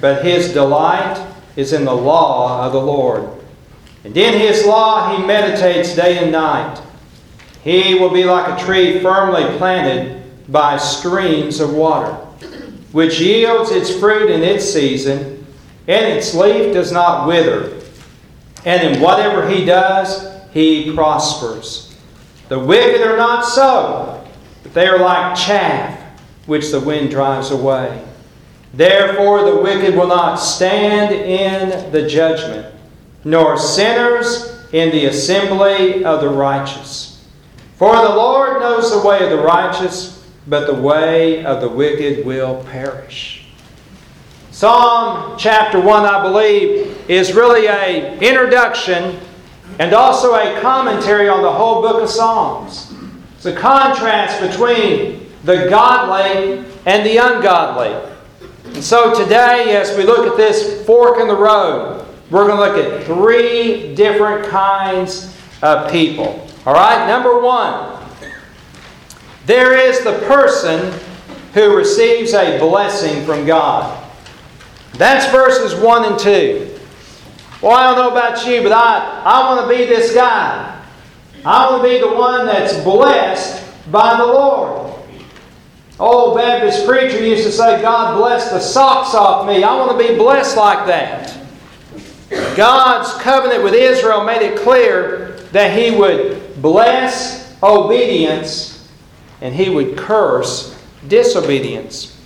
But 0.00 0.24
his 0.24 0.54
delight 0.54 1.22
is 1.54 1.74
in 1.74 1.84
the 1.84 1.94
law 1.94 2.64
of 2.64 2.72
the 2.72 2.80
Lord. 2.80 3.28
And 4.04 4.16
in 4.16 4.40
his 4.40 4.64
law 4.64 5.14
he 5.14 5.22
meditates 5.22 5.94
day 5.94 6.16
and 6.16 6.32
night. 6.32 6.80
He 7.62 7.94
will 7.94 8.10
be 8.10 8.24
like 8.24 8.58
a 8.58 8.64
tree 8.64 9.00
firmly 9.00 9.44
planted 9.58 10.22
by 10.50 10.76
streams 10.78 11.60
of 11.60 11.72
water, 11.72 12.12
which 12.90 13.20
yields 13.20 13.70
its 13.70 13.96
fruit 13.98 14.30
in 14.30 14.42
its 14.42 14.64
season, 14.70 15.46
and 15.86 16.06
its 16.06 16.34
leaf 16.34 16.74
does 16.74 16.92
not 16.92 17.26
wither. 17.26 17.80
And 18.64 18.94
in 18.94 19.00
whatever 19.00 19.48
he 19.48 19.64
does, 19.64 20.30
he 20.52 20.92
prospers. 20.94 21.96
The 22.48 22.58
wicked 22.58 23.00
are 23.00 23.16
not 23.16 23.44
so, 23.44 24.24
but 24.62 24.74
they 24.74 24.86
are 24.86 24.98
like 24.98 25.36
chaff 25.36 25.98
which 26.46 26.70
the 26.70 26.80
wind 26.80 27.10
drives 27.10 27.50
away. 27.50 28.04
Therefore, 28.74 29.44
the 29.44 29.56
wicked 29.56 29.94
will 29.94 30.08
not 30.08 30.36
stand 30.36 31.14
in 31.14 31.92
the 31.92 32.06
judgment, 32.08 32.74
nor 33.24 33.56
sinners 33.56 34.58
in 34.72 34.90
the 34.90 35.06
assembly 35.06 36.04
of 36.04 36.20
the 36.20 36.28
righteous. 36.28 37.11
For 37.82 37.96
the 37.96 38.14
Lord 38.14 38.60
knows 38.60 38.92
the 38.92 39.04
way 39.04 39.24
of 39.24 39.30
the 39.30 39.42
righteous, 39.42 40.24
but 40.46 40.68
the 40.68 40.74
way 40.80 41.44
of 41.44 41.60
the 41.60 41.68
wicked 41.68 42.24
will 42.24 42.62
perish. 42.66 43.44
Psalm 44.52 45.36
chapter 45.36 45.80
1, 45.80 46.04
I 46.04 46.22
believe, 46.22 46.96
is 47.10 47.34
really 47.34 47.66
a 47.66 48.16
introduction 48.20 49.18
and 49.80 49.92
also 49.94 50.32
a 50.36 50.60
commentary 50.60 51.28
on 51.28 51.42
the 51.42 51.50
whole 51.50 51.82
book 51.82 52.00
of 52.00 52.08
Psalms. 52.08 52.94
It's 53.34 53.46
a 53.46 53.56
contrast 53.56 54.40
between 54.40 55.28
the 55.42 55.68
godly 55.68 56.64
and 56.86 57.04
the 57.04 57.16
ungodly. 57.16 58.00
And 58.74 58.84
so 58.84 59.12
today, 59.12 59.74
as 59.74 59.98
we 59.98 60.04
look 60.04 60.24
at 60.24 60.36
this 60.36 60.86
fork 60.86 61.18
in 61.18 61.26
the 61.26 61.34
road, 61.34 62.06
we're 62.30 62.46
going 62.46 62.58
to 62.58 62.78
look 62.78 62.92
at 62.92 63.04
three 63.06 63.92
different 63.96 64.46
kinds 64.46 65.36
of 65.62 65.90
people. 65.90 66.46
All 66.64 66.74
right, 66.74 67.08
number 67.08 67.40
one, 67.40 68.08
there 69.46 69.76
is 69.76 70.04
the 70.04 70.12
person 70.28 70.92
who 71.54 71.76
receives 71.76 72.34
a 72.34 72.56
blessing 72.60 73.24
from 73.26 73.44
God. 73.44 74.00
That's 74.94 75.30
verses 75.32 75.74
1 75.74 76.04
and 76.04 76.18
2. 76.20 76.78
Well, 77.62 77.72
I 77.72 77.82
don't 77.88 77.96
know 77.96 78.10
about 78.10 78.46
you, 78.46 78.62
but 78.62 78.70
I, 78.70 79.22
I 79.24 79.52
want 79.52 79.68
to 79.68 79.76
be 79.76 79.86
this 79.86 80.14
guy. 80.14 80.80
I 81.44 81.68
want 81.68 81.82
to 81.82 81.88
be 81.88 81.98
the 81.98 82.14
one 82.14 82.46
that's 82.46 82.76
blessed 82.84 83.90
by 83.90 84.16
the 84.16 84.26
Lord. 84.26 84.94
Old 85.98 86.36
Baptist 86.36 86.86
preacher 86.86 87.24
used 87.24 87.42
to 87.44 87.50
say, 87.50 87.82
God 87.82 88.16
bless 88.16 88.50
the 88.50 88.60
socks 88.60 89.14
off 89.14 89.48
me. 89.48 89.64
I 89.64 89.74
want 89.74 89.98
to 90.00 90.08
be 90.08 90.16
blessed 90.16 90.56
like 90.56 90.86
that. 90.86 91.36
God's 92.56 93.20
covenant 93.20 93.64
with 93.64 93.74
Israel 93.74 94.24
made 94.24 94.42
it 94.42 94.58
clear 94.60 95.31
that 95.52 95.78
He 95.78 95.96
would 95.96 96.60
bless 96.60 97.56
obedience 97.62 98.88
and 99.40 99.54
He 99.54 99.70
would 99.70 99.96
curse 99.96 100.78
disobedience. 101.08 102.18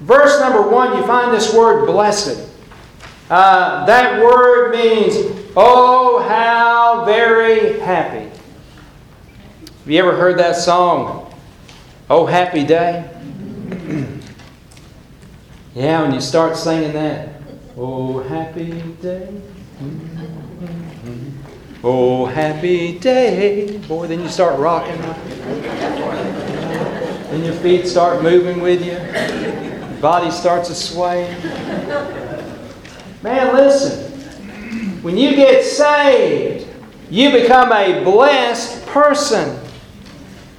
Verse 0.00 0.40
number 0.40 0.62
one, 0.62 0.96
you 0.96 1.06
find 1.06 1.32
this 1.32 1.54
word 1.54 1.86
blessed. 1.86 2.50
Uh, 3.30 3.86
that 3.86 4.20
word 4.22 4.72
means, 4.72 5.14
oh, 5.56 6.18
how 6.28 7.04
very 7.04 7.78
happy. 7.80 8.28
Have 9.64 9.90
you 9.90 9.98
ever 9.98 10.16
heard 10.16 10.38
that 10.38 10.56
song? 10.56 11.32
Oh, 12.10 12.26
happy 12.26 12.64
day. 12.64 13.08
yeah, 15.74 16.02
when 16.02 16.12
you 16.12 16.20
start 16.20 16.56
singing 16.56 16.92
that, 16.92 17.40
oh, 17.76 18.20
happy 18.22 18.82
day. 19.00 19.40
Oh, 21.84 22.26
happy 22.26 22.96
day. 22.96 23.76
Boy, 23.88 24.06
then 24.06 24.20
you 24.20 24.28
start 24.28 24.56
rocking. 24.60 25.00
Then 27.28 27.44
your 27.44 27.54
feet 27.54 27.88
start 27.88 28.22
moving 28.22 28.60
with 28.60 28.84
you. 28.84 28.98
Body 30.00 30.30
starts 30.30 30.68
to 30.68 30.76
sway. 30.76 31.34
Man, 33.20 33.56
listen. 33.56 34.12
When 35.02 35.16
you 35.16 35.34
get 35.34 35.64
saved, 35.64 36.68
you 37.10 37.32
become 37.32 37.72
a 37.72 38.04
blessed 38.04 38.86
person. 38.86 39.58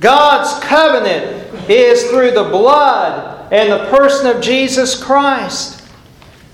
God's 0.01 0.61
covenant 0.65 1.69
is 1.69 2.03
through 2.09 2.31
the 2.31 2.43
blood 2.43 3.49
and 3.53 3.71
the 3.71 3.85
person 3.89 4.27
of 4.27 4.41
Jesus 4.41 5.01
Christ. 5.01 5.81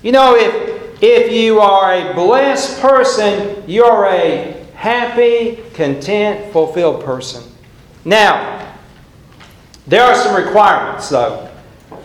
You 0.04 0.12
know, 0.12 0.36
if, 0.36 1.02
if 1.02 1.32
you 1.32 1.58
are 1.58 1.92
a 1.92 2.14
blessed 2.14 2.80
person, 2.80 3.64
you're 3.66 4.06
a 4.06 4.59
happy, 4.80 5.56
content, 5.74 6.50
fulfilled 6.54 7.04
person. 7.04 7.42
Now, 8.06 8.74
there 9.86 10.02
are 10.02 10.14
some 10.14 10.34
requirements, 10.34 11.10
though, 11.10 11.50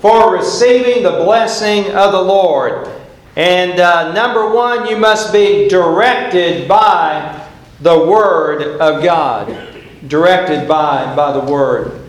for 0.02 0.36
receiving 0.36 1.02
the 1.02 1.24
blessing 1.24 1.86
of 1.96 2.12
the 2.12 2.22
Lord. 2.22 2.90
And 3.38 3.80
uh, 3.80 4.12
number 4.12 4.54
one, 4.54 4.90
you 4.90 4.98
must 4.98 5.32
be 5.32 5.70
directed 5.70 6.68
by 6.68 7.48
the 7.80 7.98
Word 7.98 8.62
of 8.82 9.02
God. 9.02 9.48
Directed 10.10 10.68
by, 10.68 11.16
by 11.16 11.32
the 11.32 11.50
Word. 11.50 12.02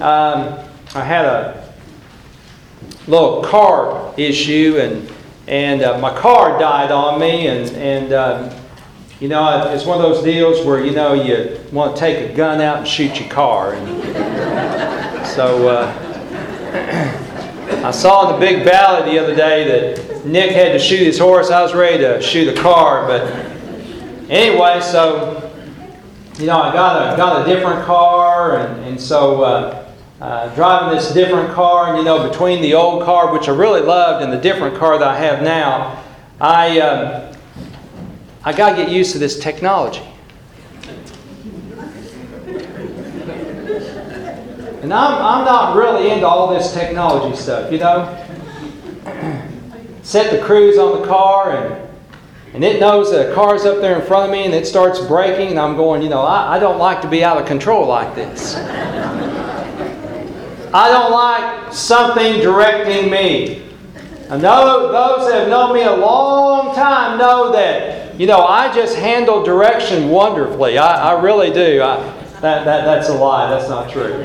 Um, 0.00 0.58
I 0.94 1.04
had 1.04 1.26
a 1.26 1.74
little 3.06 3.42
car 3.42 4.14
issue, 4.16 4.78
and, 4.80 5.12
and 5.46 5.82
uh, 5.82 5.98
my 5.98 6.18
car 6.18 6.58
died 6.58 6.90
on 6.90 7.20
me, 7.20 7.48
and, 7.48 7.70
and 7.76 8.12
um, 8.14 8.65
you 9.20 9.28
know, 9.28 9.72
it's 9.72 9.86
one 9.86 9.96
of 9.98 10.02
those 10.02 10.22
deals 10.22 10.64
where, 10.66 10.84
you 10.84 10.92
know, 10.92 11.14
you 11.14 11.58
want 11.72 11.96
to 11.96 12.00
take 12.00 12.30
a 12.30 12.34
gun 12.34 12.60
out 12.60 12.78
and 12.78 12.86
shoot 12.86 13.18
your 13.18 13.30
car. 13.30 13.72
And 13.72 15.26
so 15.26 15.68
uh, 15.68 16.02
I 17.86 17.90
saw 17.92 18.28
in 18.28 18.38
the 18.38 18.46
Big 18.46 18.62
Valley 18.62 19.10
the 19.12 19.18
other 19.18 19.34
day 19.34 19.64
that 19.96 20.26
Nick 20.26 20.50
had 20.50 20.72
to 20.72 20.78
shoot 20.78 21.00
his 21.00 21.18
horse. 21.18 21.50
I 21.50 21.62
was 21.62 21.74
ready 21.74 21.98
to 21.98 22.20
shoot 22.20 22.54
a 22.54 22.60
car. 22.60 23.06
But 23.06 23.22
anyway, 24.28 24.82
so, 24.82 25.50
you 26.38 26.44
know, 26.44 26.60
I 26.60 26.70
got 26.74 27.14
a, 27.14 27.16
got 27.16 27.40
a 27.48 27.54
different 27.54 27.86
car. 27.86 28.58
And, 28.58 28.84
and 28.84 29.00
so 29.00 29.42
uh, 29.42 29.92
uh, 30.20 30.54
driving 30.54 30.94
this 30.94 31.14
different 31.14 31.54
car, 31.54 31.88
and, 31.88 31.96
you 31.96 32.04
know, 32.04 32.28
between 32.28 32.60
the 32.60 32.74
old 32.74 33.02
car, 33.04 33.32
which 33.32 33.48
I 33.48 33.52
really 33.52 33.80
loved, 33.80 34.22
and 34.22 34.30
the 34.30 34.40
different 34.40 34.76
car 34.76 34.98
that 34.98 35.08
I 35.08 35.16
have 35.16 35.42
now, 35.42 36.04
I. 36.38 36.80
Um, 36.80 37.25
I 38.46 38.52
got 38.52 38.70
to 38.70 38.76
get 38.76 38.88
used 38.90 39.10
to 39.10 39.18
this 39.18 39.40
technology. 39.40 40.04
And 44.82 44.94
I'm, 44.94 45.20
I'm 45.20 45.44
not 45.44 45.74
really 45.76 46.12
into 46.12 46.28
all 46.28 46.54
this 46.54 46.72
technology 46.72 47.36
stuff, 47.36 47.72
you 47.72 47.78
know. 47.78 48.24
Set 50.02 50.30
the 50.30 50.46
cruise 50.46 50.78
on 50.78 51.00
the 51.00 51.08
car, 51.08 51.56
and, 51.56 51.88
and 52.54 52.62
it 52.62 52.78
knows 52.78 53.10
that 53.10 53.32
a 53.32 53.34
car's 53.34 53.64
up 53.64 53.80
there 53.80 54.00
in 54.00 54.06
front 54.06 54.26
of 54.26 54.30
me, 54.30 54.44
and 54.44 54.54
it 54.54 54.64
starts 54.64 55.00
braking, 55.00 55.48
and 55.48 55.58
I'm 55.58 55.74
going, 55.74 56.00
you 56.00 56.08
know, 56.08 56.22
I, 56.22 56.54
I 56.54 56.58
don't 56.60 56.78
like 56.78 57.02
to 57.02 57.08
be 57.08 57.24
out 57.24 57.38
of 57.38 57.48
control 57.48 57.88
like 57.88 58.14
this. 58.14 58.54
I 60.72 60.88
don't 60.88 61.10
like 61.10 61.72
something 61.72 62.40
directing 62.40 63.10
me. 63.10 63.64
I 64.30 64.36
know 64.36 64.92
those 64.92 65.28
that 65.28 65.40
have 65.40 65.48
known 65.48 65.74
me 65.74 65.82
a 65.82 65.96
long 65.96 66.76
time 66.76 67.18
know 67.18 67.50
that 67.50 68.05
you 68.18 68.26
know, 68.26 68.44
I 68.46 68.74
just 68.74 68.96
handle 68.96 69.42
direction 69.44 70.08
wonderfully. 70.08 70.78
I, 70.78 71.12
I 71.12 71.22
really 71.22 71.52
do. 71.52 71.82
I, 71.82 71.96
that, 72.40 72.64
that, 72.64 72.84
that's 72.84 73.08
a 73.08 73.14
lie. 73.14 73.50
That's 73.50 73.68
not 73.68 73.90
true. 73.90 74.18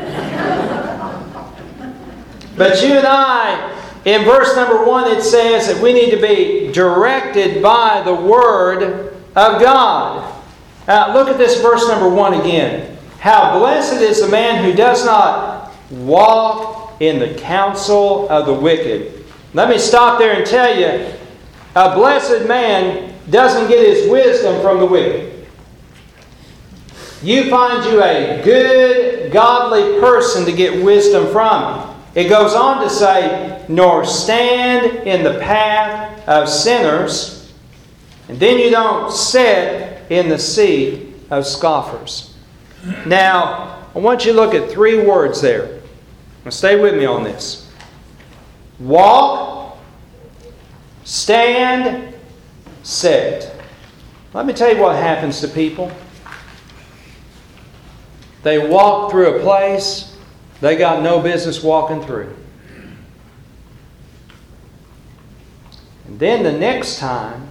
but 2.58 2.82
you 2.84 2.94
and 2.94 3.08
I, 3.08 3.78
in 4.06 4.24
verse 4.24 4.56
number 4.56 4.86
one, 4.86 5.10
it 5.12 5.22
says 5.22 5.68
that 5.68 5.82
we 5.82 5.94
need 5.94 6.12
to 6.12 6.22
be 6.22 6.72
directed 6.72 7.62
by 7.62 8.02
the 8.04 8.14
Word 8.14 9.14
of 9.36 9.62
God. 9.62 10.42
Uh, 10.88 11.12
look 11.14 11.28
at 11.28 11.38
this 11.38 11.62
verse 11.62 11.88
number 11.88 12.10
one 12.10 12.34
again. 12.34 12.98
How 13.20 13.60
blessed 13.60 14.02
is 14.02 14.22
the 14.22 14.28
man 14.28 14.64
who 14.64 14.74
does 14.74 15.06
not 15.06 15.74
walk 15.92 16.94
in 17.02 17.20
the 17.20 17.34
counsel 17.36 18.30
of 18.30 18.46
the 18.46 18.54
wicked. 18.54 19.26
Let 19.54 19.70
me 19.70 19.78
stop 19.78 20.18
there 20.18 20.34
and 20.34 20.46
tell 20.46 20.78
you 20.78 21.14
a 21.76 21.96
blessed 21.96 22.48
man 22.48 23.11
doesn't 23.30 23.68
get 23.70 23.80
his 23.86 24.10
wisdom 24.10 24.62
from 24.62 24.80
the 24.80 24.86
wicked. 24.86 25.48
You 27.24 27.50
find 27.50 27.86
you 27.86 28.02
a 28.02 28.42
good, 28.44 29.32
godly 29.32 30.00
person 30.00 30.44
to 30.46 30.52
get 30.52 30.84
wisdom 30.84 31.32
from. 31.32 31.96
It 32.16 32.28
goes 32.28 32.54
on 32.54 32.82
to 32.84 32.90
say, 32.90 33.64
nor 33.70 34.06
stand 34.06 35.08
in 35.08 35.24
the 35.24 35.40
path 35.40 36.28
of 36.28 36.50
sinners, 36.50 37.54
and 38.28 38.40
then 38.40 38.58
you 38.58 38.70
don't 38.70 39.12
sit 39.12 40.02
in 40.10 40.30
the 40.30 40.40
seat 40.40 41.14
of 41.30 41.46
scoffers. 41.46 42.36
Now, 43.06 43.88
I 43.96 44.00
want 44.00 44.26
you 44.26 44.34
to 44.34 44.38
look 44.38 44.54
at 44.54 44.70
three 44.70 45.06
words 45.06 45.42
there. 45.42 45.80
Now, 46.44 46.52
stay 46.52 46.80
with 46.80 46.96
me 46.96 47.06
on 47.06 47.24
this 47.24 47.70
walk, 48.80 49.78
stand, 51.04 52.11
set. 52.84 53.56
Let 54.34 54.46
me 54.46 54.54
tell 54.54 54.74
you 54.74 54.82
what 54.82 54.96
happens 54.96 55.42
to 55.42 55.48
people. 55.48 55.92
They 58.44 58.68
walk 58.68 59.12
through 59.12 59.38
a 59.38 59.42
place 59.42 60.12
they 60.62 60.76
got 60.76 61.02
no 61.02 61.20
business 61.20 61.64
walking 61.64 62.04
through. 62.04 62.36
And 66.06 66.20
then 66.20 66.44
the 66.44 66.52
next 66.52 67.00
time, 67.00 67.48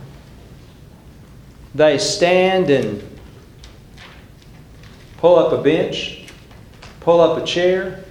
they 1.74 1.98
stand 1.98 2.70
and 2.70 3.02
pull 5.18 5.36
up 5.36 5.52
a 5.52 5.60
bench, 5.60 6.26
pull 7.00 7.20
up 7.20 7.42
a 7.42 7.44
chair. 7.44 8.04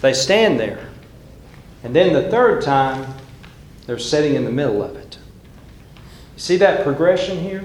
They 0.00 0.12
stand 0.12 0.58
there. 0.58 0.88
And 1.84 1.94
then 1.94 2.12
the 2.12 2.28
third 2.30 2.62
time, 2.62 3.14
they're 3.86 3.98
sitting 3.98 4.34
in 4.34 4.44
the 4.44 4.50
middle 4.50 4.82
of 4.82 4.96
it. 4.96 5.03
See 6.36 6.56
that 6.58 6.82
progression 6.82 7.38
here? 7.38 7.62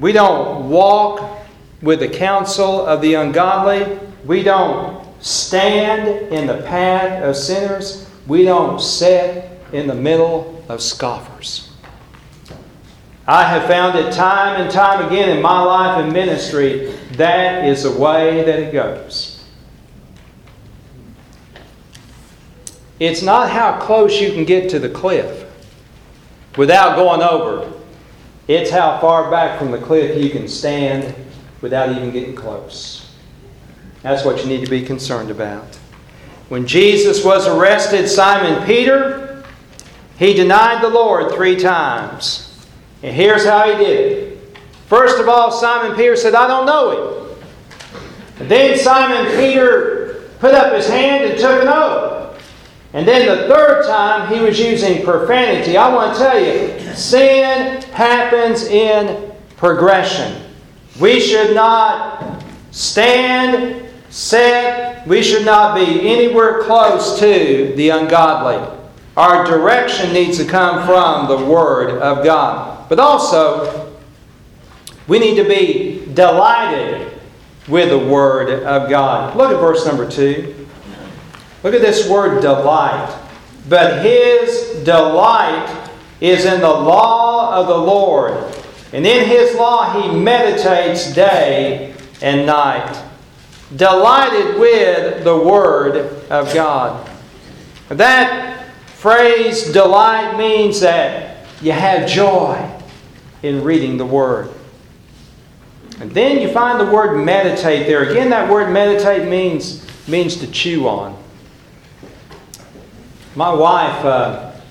We 0.00 0.12
don't 0.12 0.68
walk 0.68 1.42
with 1.82 2.00
the 2.00 2.08
counsel 2.08 2.86
of 2.86 3.00
the 3.02 3.14
ungodly. 3.14 3.98
We 4.24 4.42
don't 4.42 5.06
stand 5.22 6.32
in 6.32 6.46
the 6.46 6.62
path 6.62 7.22
of 7.22 7.36
sinners. 7.36 8.08
We 8.26 8.44
don't 8.44 8.80
sit 8.80 9.50
in 9.72 9.86
the 9.86 9.94
middle 9.94 10.64
of 10.68 10.80
scoffers. 10.80 11.70
I 13.26 13.44
have 13.44 13.68
found 13.68 13.96
it 13.98 14.12
time 14.12 14.60
and 14.60 14.70
time 14.70 15.06
again 15.06 15.28
in 15.28 15.42
my 15.42 15.62
life 15.62 16.02
and 16.02 16.12
ministry 16.12 16.92
that 17.12 17.64
is 17.64 17.84
the 17.84 17.92
way 17.92 18.42
that 18.42 18.58
it 18.58 18.72
goes. 18.72 19.44
It's 22.98 23.22
not 23.22 23.50
how 23.50 23.78
close 23.80 24.20
you 24.20 24.32
can 24.32 24.44
get 24.44 24.70
to 24.70 24.78
the 24.78 24.88
cliff 24.88 25.41
without 26.56 26.96
going 26.96 27.22
over. 27.22 27.72
It's 28.48 28.70
how 28.70 28.98
far 29.00 29.30
back 29.30 29.58
from 29.58 29.70
the 29.70 29.78
cliff 29.78 30.22
you 30.22 30.30
can 30.30 30.48
stand 30.48 31.14
without 31.60 31.90
even 31.90 32.10
getting 32.10 32.34
close. 32.34 33.14
That's 34.02 34.24
what 34.24 34.42
you 34.42 34.46
need 34.46 34.64
to 34.64 34.70
be 34.70 34.82
concerned 34.82 35.30
about. 35.30 35.76
When 36.48 36.66
Jesus 36.66 37.24
was 37.24 37.46
arrested, 37.46 38.08
Simon 38.08 38.64
Peter, 38.66 39.44
he 40.18 40.34
denied 40.34 40.82
the 40.82 40.88
Lord 40.90 41.32
three 41.32 41.56
times. 41.56 42.66
And 43.02 43.14
here's 43.14 43.44
how 43.44 43.70
he 43.70 43.76
did 43.82 44.12
it. 44.12 44.58
First 44.86 45.18
of 45.18 45.28
all, 45.28 45.50
Simon 45.50 45.96
Peter 45.96 46.16
said, 46.16 46.34
I 46.34 46.46
don't 46.46 46.66
know 46.66 46.90
him. 46.90 47.38
And 48.38 48.50
then 48.50 48.78
Simon 48.78 49.34
Peter 49.36 50.28
put 50.40 50.54
up 50.54 50.74
his 50.74 50.88
hand 50.88 51.24
and 51.24 51.38
took 51.38 51.62
an 51.62 51.68
oath. 51.68 52.11
And 52.94 53.08
then 53.08 53.26
the 53.26 53.48
third 53.48 53.86
time, 53.86 54.32
he 54.32 54.40
was 54.40 54.58
using 54.58 55.02
profanity. 55.02 55.76
I 55.76 55.92
want 55.94 56.14
to 56.14 56.22
tell 56.22 56.38
you, 56.38 56.94
sin 56.94 57.82
happens 57.92 58.64
in 58.64 59.32
progression. 59.56 60.42
We 61.00 61.18
should 61.18 61.54
not 61.54 62.44
stand, 62.70 63.88
sit, 64.10 65.06
we 65.06 65.22
should 65.22 65.46
not 65.46 65.74
be 65.74 66.10
anywhere 66.10 66.62
close 66.64 67.18
to 67.20 67.72
the 67.76 67.88
ungodly. 67.90 68.78
Our 69.16 69.46
direction 69.46 70.12
needs 70.12 70.36
to 70.38 70.44
come 70.44 70.86
from 70.86 71.28
the 71.28 71.46
Word 71.46 71.98
of 72.00 72.24
God. 72.24 72.88
But 72.90 72.98
also, 72.98 73.90
we 75.08 75.18
need 75.18 75.36
to 75.36 75.44
be 75.44 76.06
delighted 76.14 77.20
with 77.68 77.88
the 77.88 77.98
Word 77.98 78.64
of 78.64 78.90
God. 78.90 79.36
Look 79.36 79.50
at 79.50 79.60
verse 79.60 79.86
number 79.86 80.10
2. 80.10 80.61
Look 81.62 81.74
at 81.74 81.80
this 81.80 82.08
word 82.08 82.40
delight. 82.40 83.18
But 83.68 84.04
his 84.04 84.82
delight 84.84 85.90
is 86.20 86.44
in 86.44 86.60
the 86.60 86.68
law 86.68 87.54
of 87.54 87.66
the 87.66 87.76
Lord, 87.76 88.32
and 88.92 89.06
in 89.06 89.28
his 89.28 89.56
law 89.56 90.00
he 90.00 90.14
meditates 90.14 91.12
day 91.12 91.94
and 92.20 92.46
night, 92.46 93.02
delighted 93.76 94.58
with 94.58 95.24
the 95.24 95.36
Word 95.36 95.96
of 96.30 96.52
God. 96.54 97.08
That 97.88 98.66
phrase, 98.86 99.72
delight, 99.72 100.36
means 100.36 100.80
that 100.80 101.46
you 101.60 101.72
have 101.72 102.08
joy 102.08 102.70
in 103.42 103.64
reading 103.64 103.96
the 103.96 104.06
Word. 104.06 104.50
And 106.00 106.10
then 106.10 106.40
you 106.40 106.48
find 106.52 106.80
the 106.80 106.92
word 106.92 107.16
meditate 107.16 107.86
there. 107.86 108.10
Again, 108.10 108.30
that 108.30 108.50
word 108.50 108.72
meditate 108.72 109.28
means, 109.28 109.86
means 110.08 110.36
to 110.38 110.50
chew 110.50 110.88
on. 110.88 111.21
My 113.34 113.50
wife, 113.50 114.04
uh, 114.04 114.52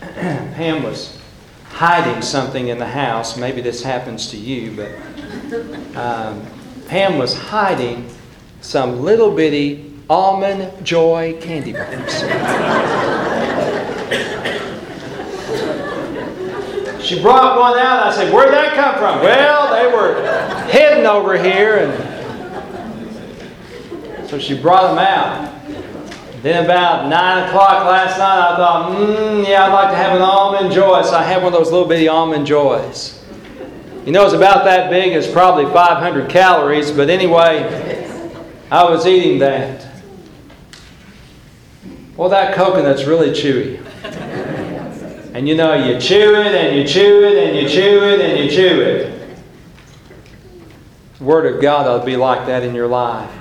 Pam, 0.54 0.84
was 0.84 1.18
hiding 1.70 2.22
something 2.22 2.68
in 2.68 2.78
the 2.78 2.86
house. 2.86 3.36
Maybe 3.36 3.60
this 3.60 3.82
happens 3.82 4.30
to 4.30 4.38
you, 4.38 4.76
but 4.76 4.92
um, 5.98 6.46
Pam 6.88 7.18
was 7.18 7.36
hiding 7.36 8.08
some 8.62 9.02
little 9.02 9.36
bitty 9.36 9.92
almond 10.12 10.86
joy 10.86 11.40
candy 11.42 11.74
bars. 11.74 12.20
she 17.04 17.20
brought 17.20 17.60
one 17.60 17.80
out. 17.80 18.04
I 18.04 18.14
said, 18.14 18.32
Where'd 18.32 18.54
that 18.54 18.76
come 18.76 18.94
from? 19.00 19.22
Well, 19.22 19.74
they 19.74 19.88
were 19.92 20.22
hidden 20.70 21.08
over 21.08 21.36
here. 21.36 21.78
And 21.78 21.94
so 24.30 24.38
she 24.38 24.56
brought 24.56 24.90
them 24.90 25.00
out. 25.00 25.51
Then 26.42 26.66
about 26.66 27.08
9 27.08 27.48
o'clock 27.48 27.86
last 27.86 28.18
night, 28.18 28.54
I 28.54 28.56
thought, 28.56 28.92
mmm, 28.92 29.48
yeah, 29.48 29.66
I'd 29.66 29.74
like 29.74 29.92
to 29.92 29.96
have 29.96 30.16
an 30.16 30.24
almond 30.24 30.74
joy. 30.74 31.04
So 31.04 31.16
I 31.16 31.22
had 31.22 31.44
one 31.44 31.54
of 31.54 31.60
those 31.60 31.72
little 31.72 31.88
bitty 31.88 32.08
almond 32.08 32.48
joys. 32.48 33.24
You 34.08 34.12
know, 34.12 34.26
it's 34.26 34.34
about 34.34 34.64
that 34.64 34.90
big. 34.90 35.14
It's 35.14 35.30
probably 35.32 35.66
500 35.66 36.32
calories. 36.32 36.92
But 36.92 37.12
anyway, 37.12 38.10
I 38.72 38.84
was 38.84 39.06
eating 39.06 39.38
that. 39.40 39.88
Well, 42.18 42.30
that 42.30 42.56
coconut's 42.56 43.06
really 43.06 43.30
chewy. 43.30 43.78
And 45.36 45.48
you 45.48 45.56
know, 45.56 45.76
you 45.76 46.00
chew 46.00 46.36
it 46.36 46.56
and 46.56 46.76
you 46.76 46.88
chew 46.88 47.24
it 47.24 47.38
and 47.38 47.56
you 47.56 47.70
chew 47.70 48.04
it 48.04 48.20
and 48.20 48.40
you 48.44 48.50
chew 48.50 48.82
it. 48.82 49.38
Word 51.22 51.46
of 51.54 51.62
God 51.62 52.00
to 52.00 52.04
be 52.04 52.18
like 52.18 52.48
that 52.48 52.64
in 52.64 52.74
your 52.74 52.88
life 52.88 53.41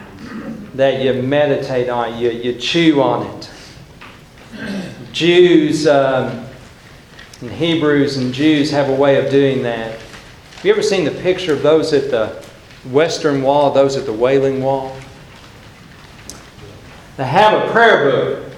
that 0.81 1.03
you 1.03 1.13
meditate 1.23 1.91
on, 1.91 2.19
you, 2.19 2.31
you 2.31 2.55
chew 2.55 3.03
on 3.03 3.27
it. 3.27 3.51
Jews 5.13 5.87
um, 5.87 6.47
and 7.43 7.51
Hebrews 7.51 8.17
and 8.17 8.33
Jews 8.33 8.71
have 8.71 8.89
a 8.89 8.95
way 8.95 9.23
of 9.23 9.31
doing 9.31 9.63
that. 9.65 10.01
Have 10.01 10.65
you 10.65 10.73
ever 10.73 10.81
seen 10.81 11.05
the 11.05 11.11
picture 11.11 11.53
of 11.53 11.63
those 11.63 11.93
at 11.93 12.11
the 12.11 12.29
Western 12.89 13.43
Wall, 13.43 13.71
those 13.73 13.95
at 13.99 14.07
the 14.07 14.13
Wailing 14.15 14.63
Wall? 14.63 14.97
They 17.19 17.27
have 17.27 17.69
a 17.69 17.71
prayer 17.73 18.11
book. 18.11 18.53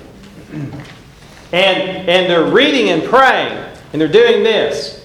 And, 1.53 2.09
and 2.09 2.31
they're 2.31 2.53
reading 2.53 2.91
and 2.91 3.03
praying, 3.03 3.59
and 3.93 4.01
they're 4.01 4.07
doing 4.07 4.45
this 4.45 5.02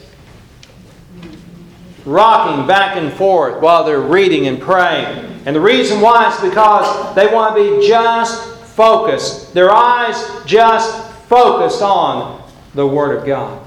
rocking 2.08 2.66
back 2.66 2.96
and 2.96 3.12
forth 3.14 3.62
while 3.62 3.84
they're 3.84 4.00
reading 4.00 4.48
and 4.48 4.60
praying. 4.60 5.42
And 5.46 5.54
the 5.56 5.62
reason 5.62 6.00
why 6.00 6.34
is 6.34 6.50
because 6.50 7.14
they 7.16 7.28
want 7.28 7.56
to 7.56 7.80
be 7.80 7.88
just 7.88 8.64
focused, 8.66 9.54
their 9.54 9.72
eyes 9.72 10.16
just 10.46 11.12
focused 11.28 11.82
on 11.82 12.50
the 12.74 12.88
Word 12.88 13.18
of 13.18 13.26
God. 13.26 13.62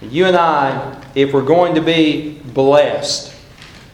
You 0.00 0.26
and 0.26 0.36
I, 0.36 1.02
if 1.14 1.32
we're 1.32 1.42
going 1.42 1.74
to 1.74 1.80
be 1.80 2.38
blessed, 2.52 3.34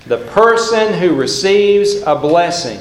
the 0.07 0.19
person 0.19 0.93
who 0.95 1.15
receives 1.15 2.03
a 2.03 2.15
blessing 2.15 2.81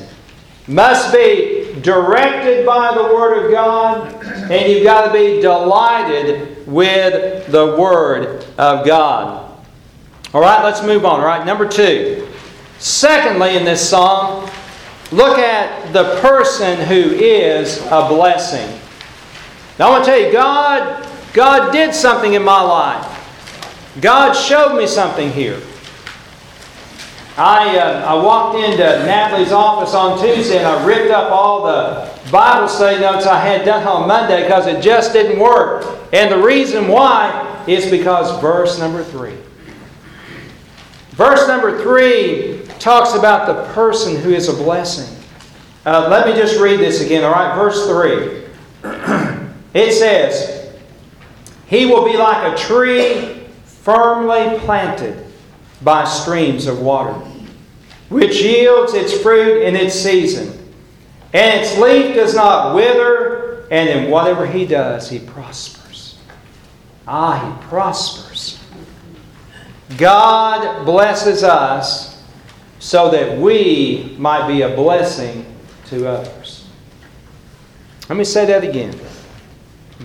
must 0.67 1.13
be 1.13 1.79
directed 1.81 2.65
by 2.65 2.93
the 2.93 3.03
Word 3.03 3.45
of 3.45 3.51
God, 3.51 4.25
and 4.51 4.71
you've 4.71 4.83
got 4.83 5.07
to 5.07 5.13
be 5.13 5.39
delighted 5.39 6.67
with 6.67 7.49
the 7.51 7.77
Word 7.77 8.43
of 8.57 8.85
God. 8.85 9.48
All 10.33 10.41
right, 10.41 10.63
let's 10.63 10.83
move 10.83 11.05
on. 11.05 11.19
All 11.19 11.25
right, 11.25 11.45
number 11.45 11.67
two. 11.67 12.27
Secondly, 12.77 13.57
in 13.57 13.65
this 13.65 13.89
psalm, 13.89 14.49
look 15.11 15.39
at 15.39 15.91
the 15.91 16.19
person 16.21 16.79
who 16.79 16.93
is 16.93 17.81
a 17.87 18.07
blessing. 18.07 18.79
Now, 19.79 19.87
I 19.87 19.89
want 19.91 20.05
to 20.05 20.11
tell 20.11 20.19
you, 20.19 20.31
God, 20.31 21.07
God 21.33 21.71
did 21.71 21.95
something 21.95 22.33
in 22.33 22.43
my 22.43 22.61
life. 22.61 23.15
God 24.01 24.33
showed 24.33 24.77
me 24.77 24.85
something 24.85 25.31
here. 25.31 25.59
I, 27.35 27.77
uh, 27.79 28.05
I 28.05 28.21
walked 28.21 28.57
into 28.57 28.83
Natalie's 29.05 29.51
office 29.51 29.93
on 29.93 30.21
Tuesday 30.21 30.57
and 30.57 30.67
I 30.67 30.85
ripped 30.85 31.09
up 31.09 31.31
all 31.31 31.63
the 31.63 32.11
Bible 32.29 32.67
study 32.67 32.99
notes 32.99 33.25
I 33.25 33.39
had 33.39 33.65
done 33.65 33.87
on 33.87 34.07
Monday 34.07 34.43
because 34.43 34.67
it 34.67 34.81
just 34.81 35.13
didn't 35.13 35.39
work. 35.39 35.85
And 36.11 36.31
the 36.31 36.37
reason 36.37 36.87
why 36.87 37.63
is 37.65 37.89
because 37.89 38.39
verse 38.41 38.77
number 38.77 39.03
three. 39.03 39.38
Verse 41.19 41.49
number 41.49 41.83
three 41.83 42.61
talks 42.79 43.13
about 43.13 43.45
the 43.45 43.73
person 43.73 44.15
who 44.15 44.29
is 44.29 44.47
a 44.47 44.53
blessing. 44.53 45.21
Uh, 45.85 46.07
let 46.09 46.25
me 46.25 46.31
just 46.33 46.57
read 46.61 46.79
this 46.79 47.01
again, 47.01 47.25
all 47.25 47.33
right? 47.33 47.53
Verse 47.57 47.85
3. 47.87 48.45
it 49.73 49.91
says, 49.91 50.73
He 51.65 51.85
will 51.85 52.05
be 52.05 52.15
like 52.15 52.53
a 52.53 52.57
tree 52.57 53.43
firmly 53.65 54.59
planted 54.59 55.25
by 55.81 56.05
streams 56.05 56.67
of 56.67 56.79
water, 56.79 57.19
which 58.07 58.41
yields 58.41 58.93
its 58.93 59.19
fruit 59.21 59.63
in 59.63 59.75
its 59.75 59.95
season, 59.95 60.57
and 61.33 61.59
its 61.59 61.77
leaf 61.77 62.15
does 62.15 62.33
not 62.33 62.73
wither, 62.73 63.67
and 63.71 63.89
in 63.89 64.09
whatever 64.09 64.45
he 64.45 64.65
does, 64.65 65.09
he 65.09 65.19
prospers. 65.19 66.17
Ah, 67.05 67.57
he 67.59 67.67
prospers. 67.67 68.58
God 69.97 70.85
blesses 70.85 71.43
us 71.43 72.23
so 72.79 73.09
that 73.11 73.37
we 73.37 74.15
might 74.17 74.47
be 74.47 74.61
a 74.61 74.75
blessing 74.75 75.45
to 75.87 76.07
others. 76.07 76.67
Let 78.07 78.17
me 78.17 78.23
say 78.23 78.45
that 78.45 78.63
again. 78.63 78.97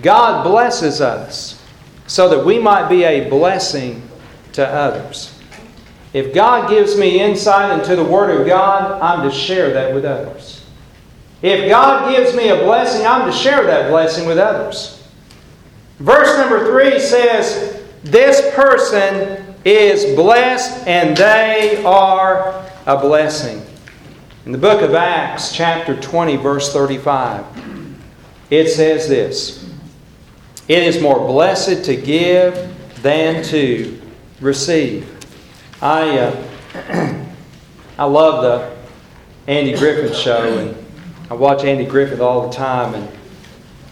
God 0.01 0.43
blesses 0.43 1.01
us 1.01 1.63
so 2.07 2.29
that 2.29 2.45
we 2.45 2.59
might 2.59 2.89
be 2.89 3.03
a 3.03 3.29
blessing 3.29 4.07
to 4.53 4.67
others. 4.67 5.31
If 6.13 6.33
God 6.33 6.69
gives 6.69 6.97
me 6.97 7.19
insight 7.19 7.77
into 7.77 7.95
the 7.95 8.03
Word 8.03 8.39
of 8.39 8.47
God, 8.47 9.01
I'm 9.01 9.29
to 9.29 9.35
share 9.35 9.73
that 9.73 9.93
with 9.93 10.05
others. 10.05 10.65
If 11.41 11.69
God 11.69 12.09
gives 12.15 12.35
me 12.35 12.49
a 12.49 12.55
blessing, 12.55 13.05
I'm 13.05 13.29
to 13.29 13.37
share 13.37 13.63
that 13.65 13.89
blessing 13.89 14.27
with 14.27 14.37
others. 14.37 15.03
Verse 15.99 16.37
number 16.37 16.65
three 16.65 16.99
says, 16.99 17.83
This 18.03 18.53
person 18.55 19.44
is 19.65 20.15
blessed 20.15 20.87
and 20.87 21.17
they 21.17 21.83
are 21.83 22.63
a 22.85 22.97
blessing. 22.97 23.65
In 24.45 24.51
the 24.51 24.59
book 24.59 24.83
of 24.83 24.93
Acts, 24.93 25.51
chapter 25.51 25.99
20, 25.99 26.35
verse 26.35 26.71
35, 26.71 27.43
it 28.51 28.69
says 28.69 29.09
this 29.09 29.67
It 30.67 30.83
is 30.83 31.01
more 31.01 31.17
blessed 31.17 31.83
to 31.85 31.95
give 31.95 32.71
than 33.01 33.43
to 33.45 33.99
receive. 34.39 35.11
I, 35.81 36.19
uh, 36.19 37.25
I 37.97 38.05
love 38.05 38.43
the 38.43 39.51
Andy 39.51 39.75
Griffith 39.75 40.15
show, 40.15 40.59
and 40.59 40.85
I 41.31 41.33
watch 41.33 41.63
Andy 41.63 41.85
Griffith 41.85 42.19
all 42.19 42.47
the 42.47 42.55
time, 42.55 42.93
and 42.93 43.09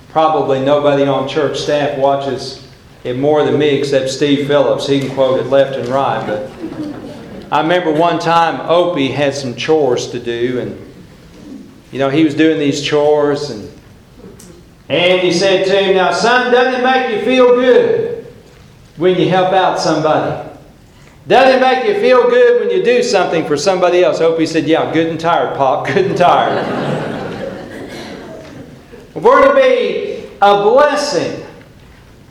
probably 0.10 0.64
nobody 0.64 1.04
on 1.04 1.28
church 1.28 1.58
staff 1.58 1.98
watches 1.98 2.63
it 3.04 3.18
more 3.18 3.44
than 3.44 3.58
me 3.58 3.70
except 3.70 4.10
Steve 4.10 4.48
Phillips. 4.48 4.88
He 4.88 5.00
can 5.00 5.14
quote 5.14 5.40
it 5.40 5.48
left 5.48 5.76
and 5.78 5.88
right, 5.90 6.26
but 6.26 6.50
I 7.52 7.62
remember 7.62 7.92
one 7.92 8.20
time 8.20 8.62
Opie 8.62 9.10
had 9.10 9.36
some 9.36 9.56
chores 9.56 10.10
to 10.12 10.20
do, 10.20 10.60
and 10.60 10.94
you 11.92 12.00
know 12.00 12.10
he 12.10 12.24
was 12.24 12.34
doing 12.34 12.60
these 12.60 12.82
chores, 12.82 13.50
and 13.50 13.70
Andy 14.90 15.32
said 15.32 15.66
to 15.68 15.78
him, 15.78 15.96
"Now, 15.96 16.12
son, 16.14 16.52
doesn't 16.52 16.82
it 16.82 16.84
make 16.84 17.12
you 17.12 17.26
feel 17.26 17.56
good 17.56 18.26
when 18.98 19.20
you 19.20 19.30
help 19.30 19.54
out 19.54 19.80
somebody? 19.80 20.50
Doesn't 21.28 21.58
it 21.58 21.62
make 21.62 21.86
you 21.86 22.02
feel 22.02 22.30
good 22.30 22.62
when 22.62 22.70
you 22.70 22.84
do 22.84 23.04
something 23.04 23.46
for 23.46 23.58
somebody 23.58 24.04
else?" 24.04 24.22
Opie 24.22 24.46
said, 24.46 24.66
"Yeah, 24.66 24.92
good 24.94 25.08
and 25.08 25.20
tired, 25.20 25.58
Pop, 25.58 25.88
good 25.94 26.06
and 26.06 26.18
tired." 26.18 27.04
We're 29.14 29.48
to 29.48 29.54
be 29.54 30.26
a 30.42 30.64
blessing. 30.64 31.43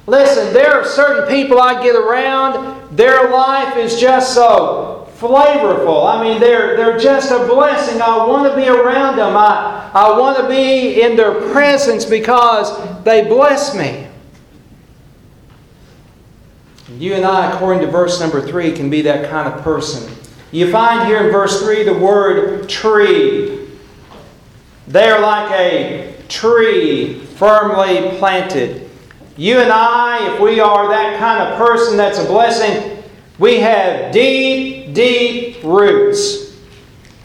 Listen, 0.06 0.52
there 0.52 0.74
are 0.74 0.84
certain 0.84 1.28
people 1.28 1.60
I 1.60 1.82
get 1.82 1.94
around, 1.94 2.96
their 2.96 3.30
life 3.30 3.76
is 3.76 4.00
just 4.00 4.34
so 4.34 5.08
flavorful. 5.16 6.12
I 6.12 6.20
mean, 6.22 6.40
they're, 6.40 6.76
they're 6.76 6.98
just 6.98 7.30
a 7.30 7.46
blessing. 7.46 8.02
I 8.02 8.26
want 8.26 8.50
to 8.50 8.56
be 8.56 8.68
around 8.68 9.16
them. 9.16 9.36
I, 9.36 9.90
I 9.94 10.18
want 10.18 10.38
to 10.38 10.48
be 10.48 11.00
in 11.02 11.16
their 11.16 11.52
presence 11.52 12.04
because 12.04 13.04
they 13.04 13.28
bless 13.28 13.76
me. 13.76 14.08
You 16.98 17.14
and 17.14 17.24
I, 17.24 17.52
according 17.52 17.82
to 17.82 17.90
verse 17.90 18.20
number 18.20 18.44
3, 18.44 18.72
can 18.72 18.90
be 18.90 19.02
that 19.02 19.30
kind 19.30 19.48
of 19.48 19.62
person. 19.62 20.12
You 20.50 20.70
find 20.70 21.06
here 21.06 21.24
in 21.24 21.32
verse 21.32 21.62
3 21.62 21.84
the 21.84 21.94
word 21.94 22.68
tree. 22.68 23.68
They 24.88 25.08
are 25.08 25.20
like 25.20 25.50
a 25.52 26.16
tree 26.28 27.20
firmly 27.20 28.18
planted. 28.18 28.81
You 29.42 29.58
and 29.58 29.72
I, 29.72 30.32
if 30.32 30.40
we 30.40 30.60
are 30.60 30.86
that 30.86 31.18
kind 31.18 31.42
of 31.42 31.58
person 31.58 31.96
that's 31.96 32.20
a 32.20 32.24
blessing, 32.26 33.02
we 33.40 33.56
have 33.56 34.12
deep, 34.12 34.94
deep 34.94 35.64
roots. 35.64 36.56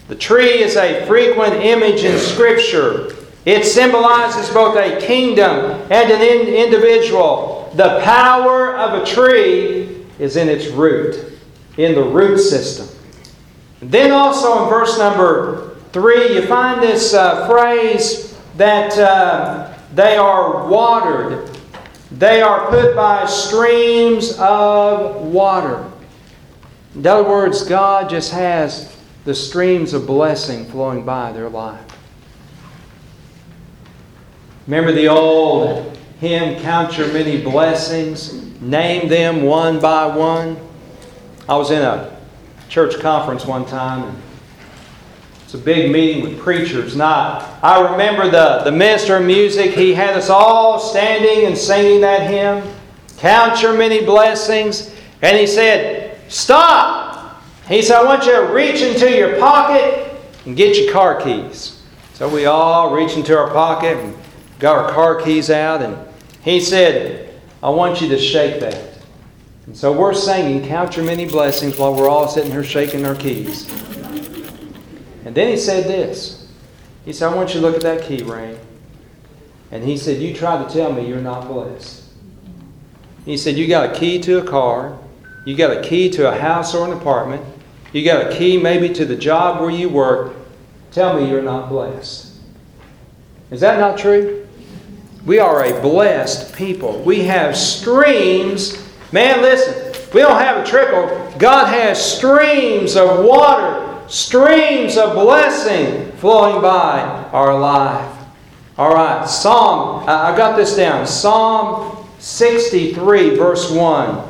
The 0.08 0.15
tree 0.15 0.63
is 0.63 0.77
a 0.77 1.06
frequent 1.06 1.53
image 1.53 2.03
in 2.03 2.17
Scripture. 2.17 3.15
It 3.45 3.65
symbolizes 3.65 4.51
both 4.51 4.75
a 4.77 4.99
kingdom 4.99 5.80
and 5.91 6.12
an 6.12 6.47
individual. 6.47 7.71
The 7.75 8.01
power 8.03 8.75
of 8.75 8.99
a 8.99 9.06
tree 9.06 10.03
is 10.17 10.38
in 10.38 10.49
its 10.49 10.69
root, 10.69 11.38
in 11.77 11.93
the 11.93 12.01
root 12.01 12.39
system. 12.39 12.88
Then 13.80 14.12
also 14.12 14.63
in 14.63 14.69
verse 14.69 14.97
number 14.97 15.77
3, 15.91 16.34
you 16.34 16.47
find 16.47 16.82
this 16.82 17.13
uh, 17.13 17.47
phrase 17.47 18.36
that 18.56 18.97
uh, 18.97 19.71
they 19.93 20.17
are 20.17 20.67
watered. 20.67 21.56
They 22.11 22.41
are 22.41 22.69
put 22.69 22.95
by 22.95 23.25
streams 23.25 24.37
of 24.39 25.17
water. 25.23 25.89
In 26.95 27.05
other 27.05 27.27
words, 27.27 27.63
God 27.63 28.09
just 28.09 28.31
has 28.31 28.95
the 29.25 29.35
streams 29.35 29.93
of 29.93 30.07
blessing 30.07 30.65
flowing 30.65 31.03
by 31.03 31.31
their 31.33 31.49
life. 31.49 31.83
Remember 34.67 34.91
the 34.91 35.07
old 35.07 35.97
hymn, 36.19 36.61
Count 36.61 36.97
Your 36.97 37.11
Many 37.13 37.41
Blessings, 37.41 38.33
name 38.61 39.09
them 39.09 39.43
one 39.43 39.79
by 39.79 40.07
one? 40.07 40.57
I 41.47 41.55
was 41.55 41.71
in 41.71 41.81
a 41.81 42.17
church 42.67 42.99
conference 42.99 43.45
one 43.45 43.65
time, 43.65 44.21
it's 45.47 45.53
a 45.53 45.57
big 45.57 45.93
meeting 45.93 46.23
with 46.23 46.38
preachers. 46.39 46.97
Not. 46.97 47.63
I, 47.63 47.93
remember 47.93 48.29
the, 48.29 48.63
the 48.65 48.71
minister 48.73 49.15
of 49.15 49.23
music, 49.23 49.71
he 49.71 49.93
had 49.93 50.17
us 50.17 50.29
all 50.29 50.77
standing 50.77 51.45
and 51.45 51.57
singing 51.57 52.01
that 52.01 52.29
hymn, 52.29 52.69
Count 53.15 53.62
Your 53.62 53.77
Many 53.77 54.03
Blessings. 54.03 54.93
And 55.21 55.38
he 55.38 55.47
said, 55.47 56.19
Stop! 56.27 57.41
He 57.65 57.81
said, 57.81 57.95
I 57.95 58.03
want 58.03 58.25
you 58.25 58.33
to 58.33 58.51
reach 58.51 58.81
into 58.81 59.10
your 59.10 59.39
pocket 59.39 60.12
and 60.45 60.57
get 60.57 60.77
your 60.77 60.91
car 60.91 61.21
keys. 61.21 61.81
So 62.15 62.27
we 62.27 62.45
all 62.45 62.93
reach 62.93 63.15
into 63.15 63.38
our 63.38 63.49
pocket 63.49 63.95
and 63.95 64.17
got 64.60 64.77
our 64.77 64.91
car 64.91 65.21
keys 65.21 65.49
out, 65.49 65.81
and 65.81 65.97
he 66.41 66.60
said, 66.60 67.39
I 67.63 67.69
want 67.69 68.01
you 68.01 68.10
to 68.10 68.19
shake 68.19 68.60
that. 68.60 68.97
And 69.65 69.77
so 69.77 69.97
we're 69.97 70.13
singing 70.13 70.67
Count 70.67 70.97
Your 70.97 71.05
Many 71.05 71.25
Blessings 71.25 71.77
while 71.77 71.95
we're 71.95 72.10
all 72.10 72.27
sitting 72.27 72.51
here 72.51 72.65
shaking 72.65 73.05
our 73.05 73.15
keys. 73.15 73.87
And 75.27 75.35
then 75.35 75.49
he 75.49 75.57
said 75.57 75.83
this. 75.83 76.47
He 77.03 77.11
said, 77.11 77.31
I 77.31 77.35
want 77.35 77.53
you 77.53 77.59
to 77.59 77.67
look 77.67 77.75
at 77.75 77.81
that 77.81 78.03
key 78.03 78.23
ring. 78.23 78.57
And 79.71 79.83
he 79.83 79.97
said, 79.97 80.21
You 80.21 80.33
try 80.33 80.63
to 80.63 80.73
tell 80.73 80.93
me 80.93 81.05
you're 81.05 81.19
not 81.19 81.49
blessed. 81.49 82.03
He 83.25 83.35
said, 83.35 83.57
You 83.57 83.67
got 83.67 83.93
a 83.93 83.99
key 83.99 84.21
to 84.21 84.39
a 84.39 84.43
car. 84.43 84.97
You 85.45 85.57
got 85.57 85.75
a 85.75 85.81
key 85.81 86.09
to 86.11 86.31
a 86.31 86.39
house 86.39 86.73
or 86.73 86.85
an 86.87 86.93
apartment. 86.93 87.43
You 87.91 88.05
got 88.05 88.31
a 88.31 88.37
key 88.37 88.57
maybe 88.57 88.87
to 88.93 89.05
the 89.05 89.17
job 89.17 89.59
where 89.59 89.69
you 89.69 89.89
work. 89.89 90.33
Tell 90.91 91.19
me 91.19 91.29
you're 91.29 91.41
not 91.41 91.67
blessed. 91.67 92.33
Is 93.51 93.59
that 93.59 93.79
not 93.79 93.97
true? 93.97 94.47
We 95.25 95.39
are 95.39 95.65
a 95.65 95.81
blessed 95.81 96.55
people. 96.55 97.01
We 97.01 97.23
have 97.23 97.57
streams 97.57 98.87
Man, 99.11 99.41
listen, 99.41 99.93
we 100.13 100.21
don't 100.21 100.39
have 100.39 100.57
a 100.57 100.69
trickle. 100.69 101.33
God 101.37 101.67
has 101.67 102.17
streams 102.17 102.97
of 102.97 103.23
water, 103.23 103.96
streams 104.07 104.97
of 104.97 105.13
blessing 105.13 106.11
flowing 106.13 106.61
by 106.61 106.99
our 107.31 107.57
life. 107.57 108.13
All 108.77 108.93
right, 108.93 109.27
Psalm, 109.27 110.03
I 110.07 110.35
got 110.37 110.55
this 110.55 110.75
down. 110.75 111.07
Psalm 111.07 112.07
63, 112.19 113.35
verse 113.35 113.71
1. 113.71 114.23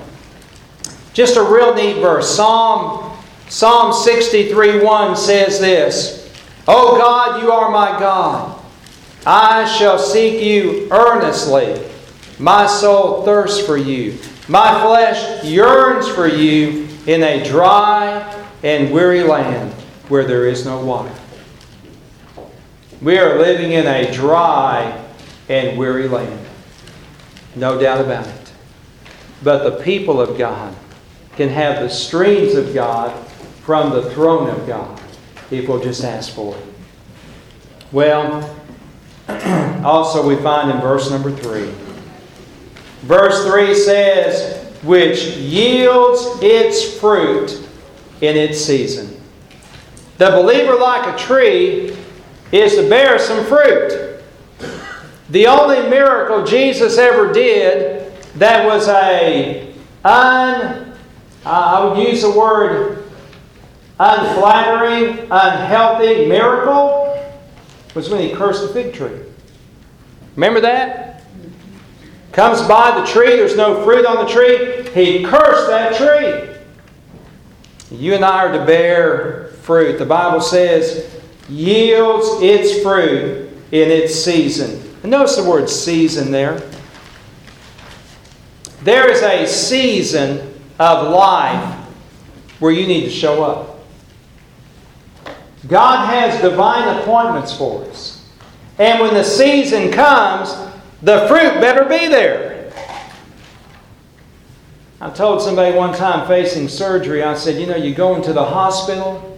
Just 1.14 1.36
a 1.36 1.44
real 1.44 1.74
neat 1.74 1.98
verse. 1.98 2.34
Psalm, 2.34 3.18
Psalm 3.50 3.94
63, 3.94 4.84
1 4.84 5.16
says 5.16 5.60
this 5.60 6.32
Oh 6.68 6.98
God, 6.98 7.42
you 7.42 7.52
are 7.52 7.72
my 7.72 8.00
God. 8.00 8.60
I 9.26 9.66
shall 9.78 10.00
seek 10.00 10.42
you 10.42 10.88
earnestly. 10.92 11.84
My 12.40 12.68
soul 12.68 13.24
thirsts 13.24 13.66
for 13.66 13.78
you. 13.78 14.18
My 14.48 14.82
flesh 14.82 15.44
yearns 15.44 16.08
for 16.08 16.28
you 16.28 16.88
in 17.08 17.24
a 17.24 17.44
dry 17.44 18.47
and 18.68 18.92
weary 18.92 19.24
land 19.24 19.72
where 20.10 20.26
there 20.26 20.46
is 20.46 20.66
no 20.66 20.84
water. 20.84 21.14
We 23.02 23.18
are 23.18 23.40
living 23.40 23.72
in 23.72 23.88
a 23.88 24.12
dry 24.12 25.06
and 25.48 25.78
weary 25.78 26.10
land. 26.10 26.46
No 27.56 27.80
doubt 27.80 28.02
about 28.02 28.28
it. 28.28 28.52
But 29.42 29.64
the 29.64 29.82
people 29.82 30.20
of 30.20 30.38
God 30.38 30.76
can 31.38 31.48
have 31.48 31.82
the 31.82 31.90
streams 31.90 32.56
of 32.56 32.74
God 32.74 33.16
from 33.64 33.92
the 33.92 34.12
throne 34.12 34.50
of 34.50 34.68
God 34.68 35.00
if 35.50 35.70
we'll 35.70 35.82
just 35.82 36.04
ask 36.04 36.34
for 36.34 36.54
it. 36.58 36.66
Well, 37.94 38.54
also 39.86 40.28
we 40.28 40.36
find 40.44 40.72
in 40.72 40.82
verse 40.82 41.10
number 41.10 41.32
3 41.32 41.74
Verse 43.04 43.46
3 43.48 43.74
says, 43.74 44.74
which 44.84 45.24
yields 45.38 46.42
its 46.42 47.00
fruit 47.00 47.67
in 48.22 48.36
its 48.36 48.60
season. 48.60 49.22
The 50.18 50.32
believer, 50.32 50.76
like 50.76 51.14
a 51.14 51.18
tree, 51.18 51.96
is 52.52 52.76
to 52.76 52.90
bear 52.90 53.20
some 53.20 53.46
fruit. 53.46 54.24
The 55.30 55.48
only 55.48 55.90
miracle 55.90 56.46
Jesus 56.46 56.98
ever 56.98 57.32
did 57.32 58.12
that 58.36 58.66
was 58.66 58.88
a 58.88 59.74
un, 60.04 60.94
I 61.46 61.86
would 61.86 62.08
use 62.08 62.22
the 62.22 62.32
word 62.32 63.04
unflattering, 64.00 65.28
unhealthy 65.32 66.26
miracle 66.28 67.06
was 67.94 68.10
when 68.10 68.22
he 68.22 68.34
cursed 68.34 68.62
the 68.62 68.70
fig 68.70 68.94
tree. 68.94 69.20
Remember 70.36 70.62
that? 70.62 71.08
comes 72.38 72.62
by 72.68 73.00
the 73.00 73.06
tree, 73.08 73.36
there's 73.36 73.58
no 73.58 73.84
fruit 73.84 74.06
on 74.06 74.24
the 74.24 74.32
tree, 74.32 74.88
he 74.94 75.24
cursed 75.24 75.68
that 75.70 75.96
tree. 75.96 76.56
You 77.92 78.16
and 78.16 78.26
I 78.26 78.46
are 78.46 78.52
to 78.54 78.66
bear 78.66 79.48
fruit. 79.62 79.98
The 79.98 80.06
Bible 80.06 80.42
says, 80.42 81.22
yields 81.50 82.42
its 82.42 82.82
fruit 82.82 83.50
in 83.72 83.92
its 83.92 84.14
season. 84.16 84.82
And 85.04 85.12
notice 85.12 85.38
the 85.38 85.44
word 85.44 85.70
season 85.70 86.32
there. 86.32 86.62
There 88.84 89.10
is 89.10 89.22
a 89.22 89.46
season 89.46 90.54
of 90.80 91.12
life 91.12 91.76
where 92.60 92.72
you 92.72 92.88
need 92.88 93.04
to 93.06 93.10
show 93.10 93.44
up. 93.44 93.80
God 95.68 96.06
has 96.08 96.42
divine 96.42 96.98
appointments 97.00 97.56
for 97.56 97.84
us. 97.86 98.30
And 98.78 99.02
when 99.02 99.14
the 99.14 99.24
season 99.24 99.92
comes, 99.92 100.56
the 101.02 101.28
fruit 101.28 101.60
better 101.60 101.84
be 101.86 102.08
there. 102.08 102.47
I 105.00 105.12
told 105.12 105.42
somebody 105.42 105.76
one 105.76 105.94
time 105.94 106.28
facing 106.28 106.68
surgery, 106.68 107.22
I 107.22 107.36
said, 107.36 107.62
you 107.62 107.68
know, 107.68 107.76
you 107.76 107.94
go 107.94 108.16
into 108.16 108.34
the 108.34 108.44
hospital, 108.44 109.38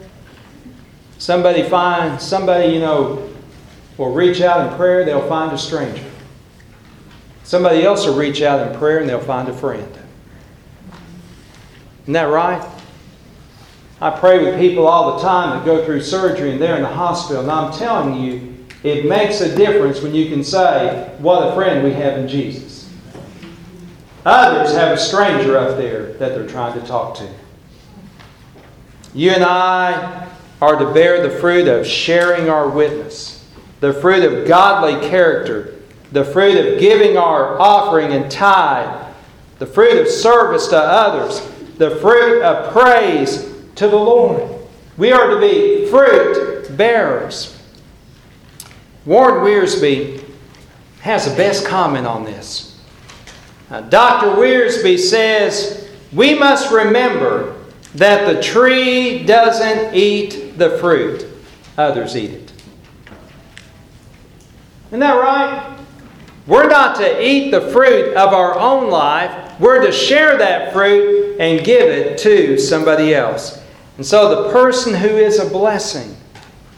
somebody 1.18 1.64
find 1.64 2.22
somebody, 2.22 2.74
you 2.74 2.80
know, 2.80 3.30
will 3.98 4.14
reach 4.14 4.40
out 4.40 4.70
in 4.72 4.78
prayer, 4.78 5.04
they'll 5.04 5.28
find 5.28 5.52
a 5.52 5.58
stranger. 5.58 6.06
Somebody 7.44 7.84
else 7.84 8.06
will 8.06 8.16
reach 8.16 8.42
out 8.42 8.66
in 8.66 8.78
prayer 8.78 9.00
and 9.00 9.10
they'll 9.10 9.20
find 9.20 9.50
a 9.50 9.54
friend. 9.54 10.00
Isn't 12.04 12.14
that 12.14 12.30
right? 12.30 12.66
I 14.00 14.12
pray 14.12 14.42
with 14.42 14.58
people 14.58 14.88
all 14.88 15.18
the 15.18 15.24
time 15.24 15.58
that 15.58 15.66
go 15.66 15.84
through 15.84 16.02
surgery 16.04 16.52
and 16.52 16.62
they're 16.62 16.78
in 16.78 16.84
the 16.84 16.88
hospital, 16.88 17.42
and 17.42 17.52
I'm 17.52 17.74
telling 17.74 18.22
you, 18.22 18.66
it 18.82 19.06
makes 19.06 19.42
a 19.42 19.54
difference 19.58 20.02
when 20.02 20.16
you 20.16 20.30
can 20.30 20.42
say, 20.42 21.14
What 21.18 21.50
a 21.50 21.54
friend 21.54 21.84
we 21.84 21.92
have 21.92 22.18
in 22.18 22.30
Jesus. 22.30 22.79
Others 24.30 24.76
have 24.76 24.92
a 24.92 24.98
stranger 24.98 25.58
up 25.58 25.76
there 25.78 26.14
that 26.14 26.36
they're 26.36 26.48
trying 26.48 26.80
to 26.80 26.86
talk 26.86 27.18
to. 27.18 27.28
You 29.16 29.32
and 29.32 29.44
I 29.44 30.30
are 30.62 30.78
to 30.78 30.94
bear 30.94 31.28
the 31.28 31.36
fruit 31.40 31.68
of 31.68 31.88
sharing 31.88 32.48
our 32.48 32.70
witness, 32.70 33.44
the 33.80 33.92
fruit 33.92 34.24
of 34.24 34.48
godly 34.48 35.10
character, 35.10 35.80
the 36.12 36.24
fruit 36.24 36.64
of 36.64 36.80
giving 36.80 37.18
our 37.18 37.60
offering 37.60 38.14
and 38.14 38.30
tithe, 38.30 39.08
the 39.58 39.66
fruit 39.66 40.00
of 40.00 40.08
service 40.08 40.68
to 40.68 40.78
others, 40.78 41.42
the 41.80 41.96
fruit 41.96 42.44
of 42.44 42.72
praise 42.72 43.52
to 43.74 43.88
the 43.88 43.96
Lord. 43.96 44.48
We 44.96 45.12
are 45.12 45.28
to 45.32 45.40
be 45.40 45.88
fruit 45.88 46.78
bearers. 46.78 47.60
Warren 49.08 49.44
Wiersbe 49.44 50.24
has 51.02 51.28
the 51.28 51.36
best 51.36 51.66
comment 51.66 52.06
on 52.06 52.26
this. 52.26 52.69
Uh, 53.70 53.82
Dr. 53.82 54.28
Wiersbe 54.40 54.98
says 54.98 55.90
we 56.12 56.34
must 56.34 56.72
remember 56.72 57.56
that 57.96 58.34
the 58.34 58.42
tree 58.42 59.24
doesn't 59.24 59.94
eat 59.94 60.58
the 60.58 60.78
fruit, 60.80 61.26
others 61.78 62.16
eat 62.16 62.32
it. 62.32 62.54
Isn't 64.88 65.00
that 65.02 65.14
right? 65.14 65.78
We're 66.48 66.68
not 66.68 66.96
to 66.96 67.24
eat 67.24 67.52
the 67.52 67.62
fruit 67.70 68.16
of 68.16 68.34
our 68.34 68.58
own 68.58 68.90
life. 68.90 69.60
We're 69.60 69.86
to 69.86 69.92
share 69.92 70.36
that 70.38 70.74
fruit 70.74 71.38
and 71.40 71.64
give 71.64 71.88
it 71.88 72.18
to 72.20 72.58
somebody 72.58 73.14
else. 73.14 73.64
And 73.98 74.06
so 74.06 74.44
the 74.44 74.52
person 74.52 74.96
who 74.96 75.10
is 75.10 75.38
a 75.38 75.48
blessing, 75.48 76.18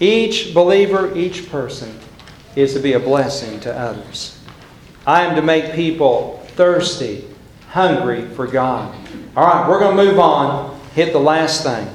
each 0.01 0.53
believer, 0.53 1.15
each 1.15 1.49
person, 1.49 1.97
is 2.57 2.73
to 2.73 2.79
be 2.79 2.93
a 2.93 2.99
blessing 2.99 3.61
to 3.61 3.73
others. 3.73 4.37
I 5.07 5.23
am 5.23 5.35
to 5.35 5.41
make 5.41 5.73
people 5.73 6.40
thirsty, 6.61 7.25
hungry 7.69 8.23
for 8.35 8.45
God. 8.45 8.93
All 9.35 9.47
right, 9.47 9.67
we're 9.67 9.79
going 9.79 9.97
to 9.97 10.03
move 10.05 10.19
on. 10.19 10.79
Hit 10.93 11.11
the 11.11 11.19
last 11.19 11.63
thing. 11.63 11.87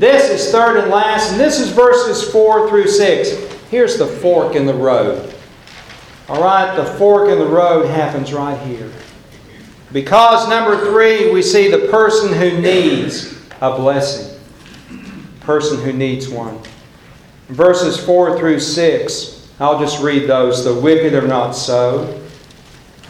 This 0.00 0.28
is 0.28 0.50
third 0.50 0.78
and 0.78 0.90
last, 0.90 1.30
and 1.30 1.40
this 1.40 1.60
is 1.60 1.70
verses 1.70 2.28
4 2.28 2.68
through 2.68 2.88
6. 2.88 3.30
Here's 3.70 3.98
the 3.98 4.06
fork 4.08 4.56
in 4.56 4.66
the 4.66 4.74
road. 4.74 5.32
All 6.28 6.42
right, 6.42 6.74
the 6.74 6.84
fork 6.84 7.28
in 7.28 7.38
the 7.38 7.46
road 7.46 7.86
happens 7.86 8.32
right 8.32 8.58
here. 8.66 8.90
Because, 9.92 10.48
number 10.48 10.90
three, 10.90 11.30
we 11.30 11.42
see 11.42 11.70
the 11.70 11.86
person 11.86 12.32
who 12.32 12.60
needs 12.60 13.40
a 13.60 13.76
blessing. 13.76 14.40
Person 15.38 15.80
who 15.80 15.92
needs 15.92 16.28
one. 16.28 16.58
Verses 17.46 18.04
4 18.04 18.36
through 18.36 18.58
6, 18.58 19.52
I'll 19.60 19.78
just 19.78 20.02
read 20.02 20.28
those. 20.28 20.64
The 20.64 20.74
wicked 20.74 21.14
are 21.14 21.28
not 21.28 21.52
so. 21.52 22.24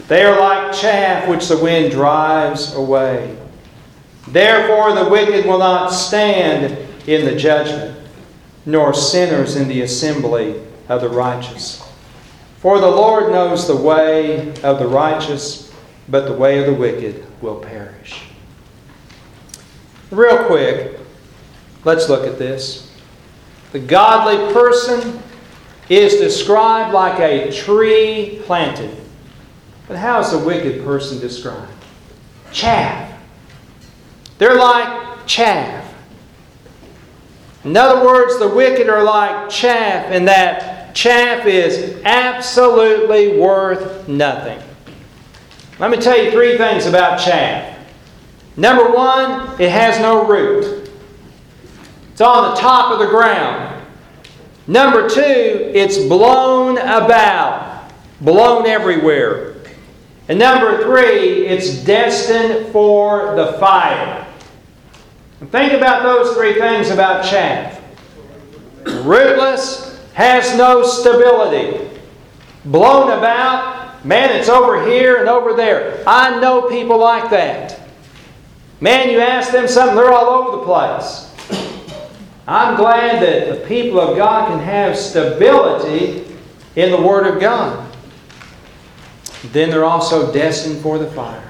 They 0.07 0.23
are 0.23 0.39
like 0.39 0.73
chaff 0.73 1.27
which 1.27 1.47
the 1.47 1.57
wind 1.57 1.91
drives 1.91 2.73
away. 2.75 3.37
Therefore, 4.27 4.93
the 4.93 5.09
wicked 5.09 5.45
will 5.45 5.59
not 5.59 5.89
stand 5.89 6.77
in 7.07 7.25
the 7.25 7.35
judgment, 7.35 7.97
nor 8.65 8.93
sinners 8.93 9.55
in 9.55 9.67
the 9.67 9.81
assembly 9.81 10.61
of 10.89 11.01
the 11.01 11.09
righteous. 11.09 11.83
For 12.59 12.79
the 12.79 12.89
Lord 12.89 13.31
knows 13.31 13.67
the 13.67 13.75
way 13.75 14.49
of 14.63 14.79
the 14.79 14.87
righteous, 14.87 15.73
but 16.09 16.25
the 16.25 16.33
way 16.33 16.59
of 16.59 16.65
the 16.65 16.73
wicked 16.73 17.25
will 17.41 17.59
perish. 17.59 18.23
Real 20.11 20.45
quick, 20.45 20.99
let's 21.83 22.09
look 22.09 22.25
at 22.25 22.39
this. 22.39 22.91
The 23.73 23.79
godly 23.79 24.53
person 24.53 25.21
is 25.89 26.15
described 26.15 26.93
like 26.93 27.19
a 27.19 27.51
tree 27.51 28.41
planted. 28.45 28.96
But 29.87 29.97
how 29.97 30.19
is 30.19 30.33
a 30.33 30.39
wicked 30.39 30.83
person 30.83 31.19
described? 31.19 31.71
Chaff. 32.51 33.17
They're 34.37 34.55
like 34.55 35.25
chaff. 35.25 35.93
In 37.63 37.75
other 37.75 38.05
words, 38.05 38.39
the 38.39 38.47
wicked 38.47 38.89
are 38.89 39.03
like 39.03 39.49
chaff 39.49 40.05
and 40.11 40.27
that 40.27 40.95
chaff 40.95 41.45
is 41.45 42.01
absolutely 42.03 43.37
worth 43.37 44.07
nothing. 44.07 44.59
Let 45.79 45.91
me 45.91 45.97
tell 45.97 46.21
you 46.21 46.31
three 46.31 46.57
things 46.57 46.85
about 46.85 47.19
chaff. 47.19 47.77
Number 48.55 48.91
one, 48.91 49.61
it 49.61 49.69
has 49.69 49.99
no 49.99 50.27
root. 50.27 50.89
It's 52.11 52.21
on 52.21 52.55
the 52.55 52.59
top 52.59 52.91
of 52.91 52.99
the 52.99 53.05
ground. 53.05 53.85
Number 54.65 55.07
two, 55.07 55.21
it's 55.21 55.97
blown 55.97 56.77
about, 56.79 57.91
blown 58.19 58.65
everywhere. 58.65 59.56
And 60.29 60.39
number 60.39 60.83
three, 60.83 61.45
it's 61.47 61.83
destined 61.83 62.71
for 62.71 63.35
the 63.35 63.53
fire. 63.53 64.25
And 65.39 65.51
think 65.51 65.73
about 65.73 66.03
those 66.03 66.35
three 66.35 66.55
things 66.55 66.89
about 66.89 67.23
chaff. 67.23 67.81
Rootless, 68.85 69.87
has 70.17 70.57
no 70.57 70.81
stability. 70.81 71.87
Blown 72.65 73.15
about, 73.15 74.03
man, 74.03 74.35
it's 74.35 74.49
over 74.49 74.83
here 74.89 75.17
and 75.17 75.29
over 75.29 75.53
there. 75.53 76.03
I 76.07 76.39
know 76.39 76.63
people 76.63 76.97
like 76.97 77.29
that. 77.29 77.79
Man, 78.81 79.11
you 79.11 79.19
ask 79.19 79.51
them 79.51 79.67
something, 79.67 79.95
they're 79.95 80.11
all 80.11 80.25
over 80.25 80.57
the 80.57 80.63
place. 80.63 81.31
I'm 82.47 82.75
glad 82.75 83.21
that 83.21 83.47
the 83.47 83.67
people 83.67 83.99
of 83.99 84.17
God 84.17 84.47
can 84.47 84.59
have 84.59 84.97
stability 84.97 86.25
in 86.75 86.89
the 86.89 86.99
Word 86.99 87.27
of 87.27 87.39
God. 87.39 87.86
Then 89.45 89.69
they're 89.69 89.85
also 89.85 90.31
destined 90.33 90.81
for 90.81 90.97
the 90.97 91.09
fire. 91.11 91.43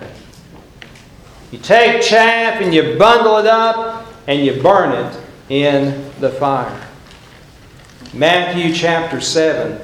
You 1.51 1.59
take 1.59 2.01
chaff 2.01 2.61
and 2.61 2.73
you 2.73 2.97
bundle 2.97 3.37
it 3.37 3.45
up 3.47 4.05
and 4.27 4.45
you 4.45 4.61
burn 4.61 4.91
it 4.91 5.19
in 5.49 6.11
the 6.19 6.29
fire. 6.29 6.87
Matthew 8.13 8.73
chapter 8.73 9.21
7, 9.21 9.79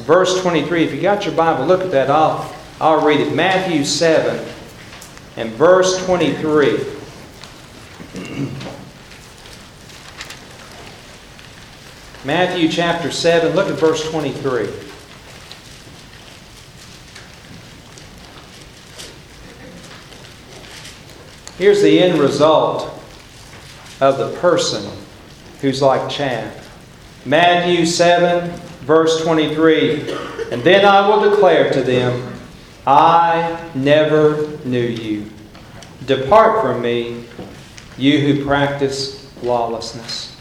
verse 0.00 0.40
23. 0.42 0.84
If 0.84 0.92
you 0.92 1.00
got 1.00 1.24
your 1.24 1.34
Bible, 1.34 1.66
look 1.66 1.80
at 1.80 1.90
that. 1.92 2.10
I'll, 2.10 2.54
I'll 2.80 3.04
read 3.06 3.20
it. 3.20 3.34
Matthew 3.34 3.84
7 3.84 4.46
and 5.36 5.50
verse 5.52 6.04
23. 6.04 6.78
Matthew 12.24 12.68
chapter 12.68 13.10
7, 13.10 13.54
look 13.54 13.68
at 13.68 13.78
verse 13.78 14.10
23. 14.10 14.85
Here's 21.58 21.82
the 21.82 21.98
end 21.98 22.18
result 22.18 22.82
of 24.00 24.18
the 24.18 24.36
person 24.40 24.90
who's 25.60 25.80
like 25.80 26.10
chaff. 26.10 26.62
Matthew 27.24 27.86
7, 27.86 28.50
verse 28.80 29.22
23. 29.24 30.12
And 30.52 30.62
then 30.62 30.84
I 30.84 31.08
will 31.08 31.30
declare 31.30 31.72
to 31.72 31.82
them, 31.82 32.34
I 32.86 33.70
never 33.74 34.58
knew 34.64 34.78
you. 34.78 35.30
Depart 36.04 36.62
from 36.62 36.82
me, 36.82 37.24
you 37.96 38.20
who 38.20 38.44
practice 38.44 39.32
lawlessness. 39.42 40.36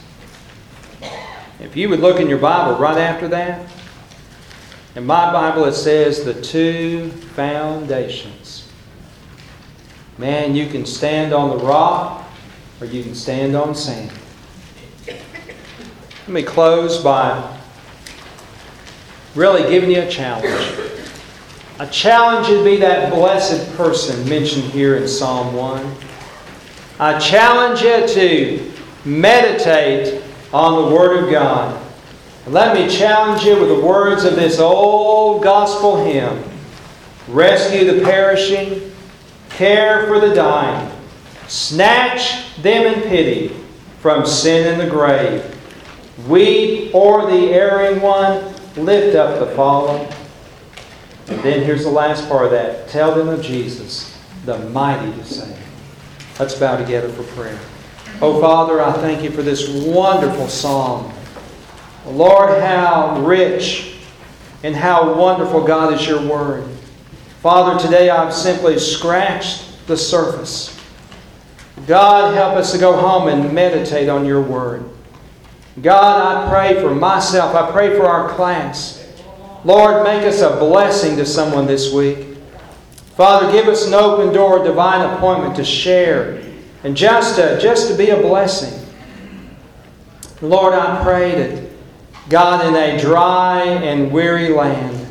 If 1.59 1.77
you 1.77 1.89
would 1.89 2.01
look 2.01 2.19
in 2.19 2.27
your 2.27 2.37
Bible 2.37 2.77
right 2.77 2.97
after 2.97 3.29
that, 3.29 3.67
in 4.95 5.05
my 5.05 5.31
Bible 5.31 5.65
it 5.65 5.73
says 5.73 6.25
the 6.25 6.39
two 6.39 7.09
foundations. 7.09 8.64
Man, 10.17 10.55
you 10.55 10.67
can 10.67 10.85
stand 10.85 11.33
on 11.33 11.57
the 11.57 11.63
rock 11.63 12.25
or 12.79 12.87
you 12.87 13.03
can 13.03 13.15
stand 13.15 13.55
on 13.55 13.75
sand. 13.75 14.11
Let 15.07 16.29
me 16.29 16.43
close 16.43 17.03
by 17.03 17.59
really 19.35 19.69
giving 19.69 19.91
you 19.91 20.01
a 20.01 20.09
challenge. 20.09 20.79
A 21.79 21.87
challenge 21.87 22.47
would 22.47 22.63
be 22.63 22.77
that 22.77 23.13
blessed 23.13 23.75
person 23.75 24.27
mentioned 24.29 24.63
here 24.65 24.95
in 24.95 25.07
Psalm 25.07 25.53
1. 25.53 25.95
I 26.99 27.19
challenge 27.19 27.81
you 27.81 28.07
to 28.07 28.71
meditate 29.03 30.23
on 30.53 30.89
the 30.89 30.95
Word 30.95 31.25
of 31.25 31.29
God. 31.29 31.81
Let 32.47 32.73
me 32.73 32.89
challenge 32.95 33.43
you 33.43 33.59
with 33.59 33.67
the 33.67 33.85
words 33.85 34.23
of 34.23 34.35
this 34.35 34.59
old 34.59 35.43
gospel 35.43 36.05
hymn 36.05 36.41
Rescue 37.27 37.91
the 37.91 38.03
perishing, 38.03 38.94
care 39.55 40.07
for 40.07 40.19
the 40.19 40.33
dying, 40.33 40.91
snatch 41.47 42.55
them 42.57 42.93
in 42.93 43.01
pity 43.03 43.55
from 43.99 44.25
sin 44.25 44.71
and 44.71 44.81
the 44.81 44.89
grave. 44.89 45.43
Weep 46.27 46.93
o'er 46.93 47.29
the 47.29 47.53
erring 47.53 48.01
one, 48.01 48.53
lift 48.77 49.15
up 49.15 49.39
the 49.39 49.55
fallen. 49.55 50.07
And 51.27 51.39
then 51.41 51.63
here's 51.63 51.83
the 51.83 51.89
last 51.89 52.27
part 52.29 52.45
of 52.45 52.51
that. 52.51 52.87
Tell 52.89 53.15
them 53.15 53.29
of 53.29 53.41
Jesus, 53.41 54.17
the 54.45 54.57
mighty 54.69 55.11
to 55.11 55.25
save. 55.25 55.57
Let's 56.39 56.55
bow 56.55 56.77
together 56.77 57.09
for 57.09 57.23
prayer. 57.33 57.59
Oh, 58.21 58.39
Father, 58.39 58.81
I 58.81 58.93
thank 58.93 59.23
you 59.23 59.31
for 59.31 59.41
this 59.41 59.67
wonderful 59.69 60.47
psalm. 60.47 61.11
Lord, 62.05 62.61
how 62.61 63.19
rich 63.21 63.97
and 64.63 64.75
how 64.75 65.13
wonderful, 65.15 65.65
God, 65.65 65.93
is 65.93 66.07
your 66.07 66.21
word. 66.25 66.74
Father, 67.45 67.79
today 67.79 68.09
I've 68.09 68.33
simply 68.33 68.79
scratched 68.79 69.85
the 69.85 69.95
surface. 69.95 70.75
God, 71.85 72.33
help 72.33 72.55
us 72.55 72.71
to 72.71 72.79
go 72.79 72.97
home 72.97 73.27
and 73.27 73.53
meditate 73.53 74.09
on 74.09 74.25
your 74.25 74.41
word. 74.41 74.83
God, 75.79 76.47
I 76.47 76.49
pray 76.49 76.81
for 76.81 76.95
myself. 76.95 77.53
I 77.53 77.71
pray 77.71 77.95
for 77.95 78.07
our 78.07 78.29
class. 78.29 79.07
Lord, 79.63 80.03
make 80.03 80.23
us 80.23 80.41
a 80.41 80.57
blessing 80.57 81.17
to 81.17 81.25
someone 81.27 81.67
this 81.67 81.93
week. 81.93 82.35
Father, 83.15 83.51
give 83.51 83.67
us 83.67 83.85
an 83.85 83.93
open 83.93 84.33
door, 84.33 84.63
a 84.63 84.63
divine 84.63 85.07
appointment 85.07 85.55
to 85.57 85.63
share 85.63 86.41
and 86.83 86.97
just 86.97 87.35
to, 87.35 87.61
just 87.61 87.91
to 87.91 87.95
be 87.95 88.09
a 88.09 88.17
blessing. 88.17 88.73
Lord, 90.41 90.73
I 90.73 91.03
pray 91.03 91.35
that 91.35 91.69
God, 92.27 92.65
in 92.65 92.73
a 92.73 92.99
dry 92.99 93.61
and 93.61 94.11
weary 94.11 94.49
land, 94.49 95.04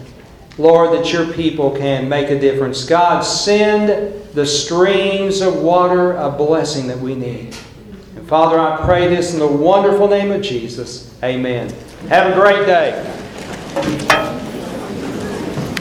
Lord, 0.57 0.97
that 0.97 1.13
your 1.13 1.33
people 1.33 1.71
can 1.73 2.09
make 2.09 2.31
a 2.31 2.39
difference. 2.39 2.85
God, 2.85 3.21
send 3.23 4.33
the 4.35 4.47
streams 4.47 5.41
of 5.41 5.63
water 5.63 6.13
a 6.13 6.31
blessing 6.31 6.87
that 6.89 6.99
we 6.99 7.15
need. 7.15 7.57
And 8.17 8.29
Father, 8.29 8.59
I 8.59 8.85
pray 8.85 9.09
this 9.09 9.33
in 9.33 9.41
the 9.41 9.47
wonderful 9.47 10.09
name 10.09 10.31
of 10.31 10.43
Jesus. 10.43 11.15
Amen. 11.23 11.73
Have 12.09 12.31
a 12.31 12.35
great 12.35 12.67
day. 12.67 14.23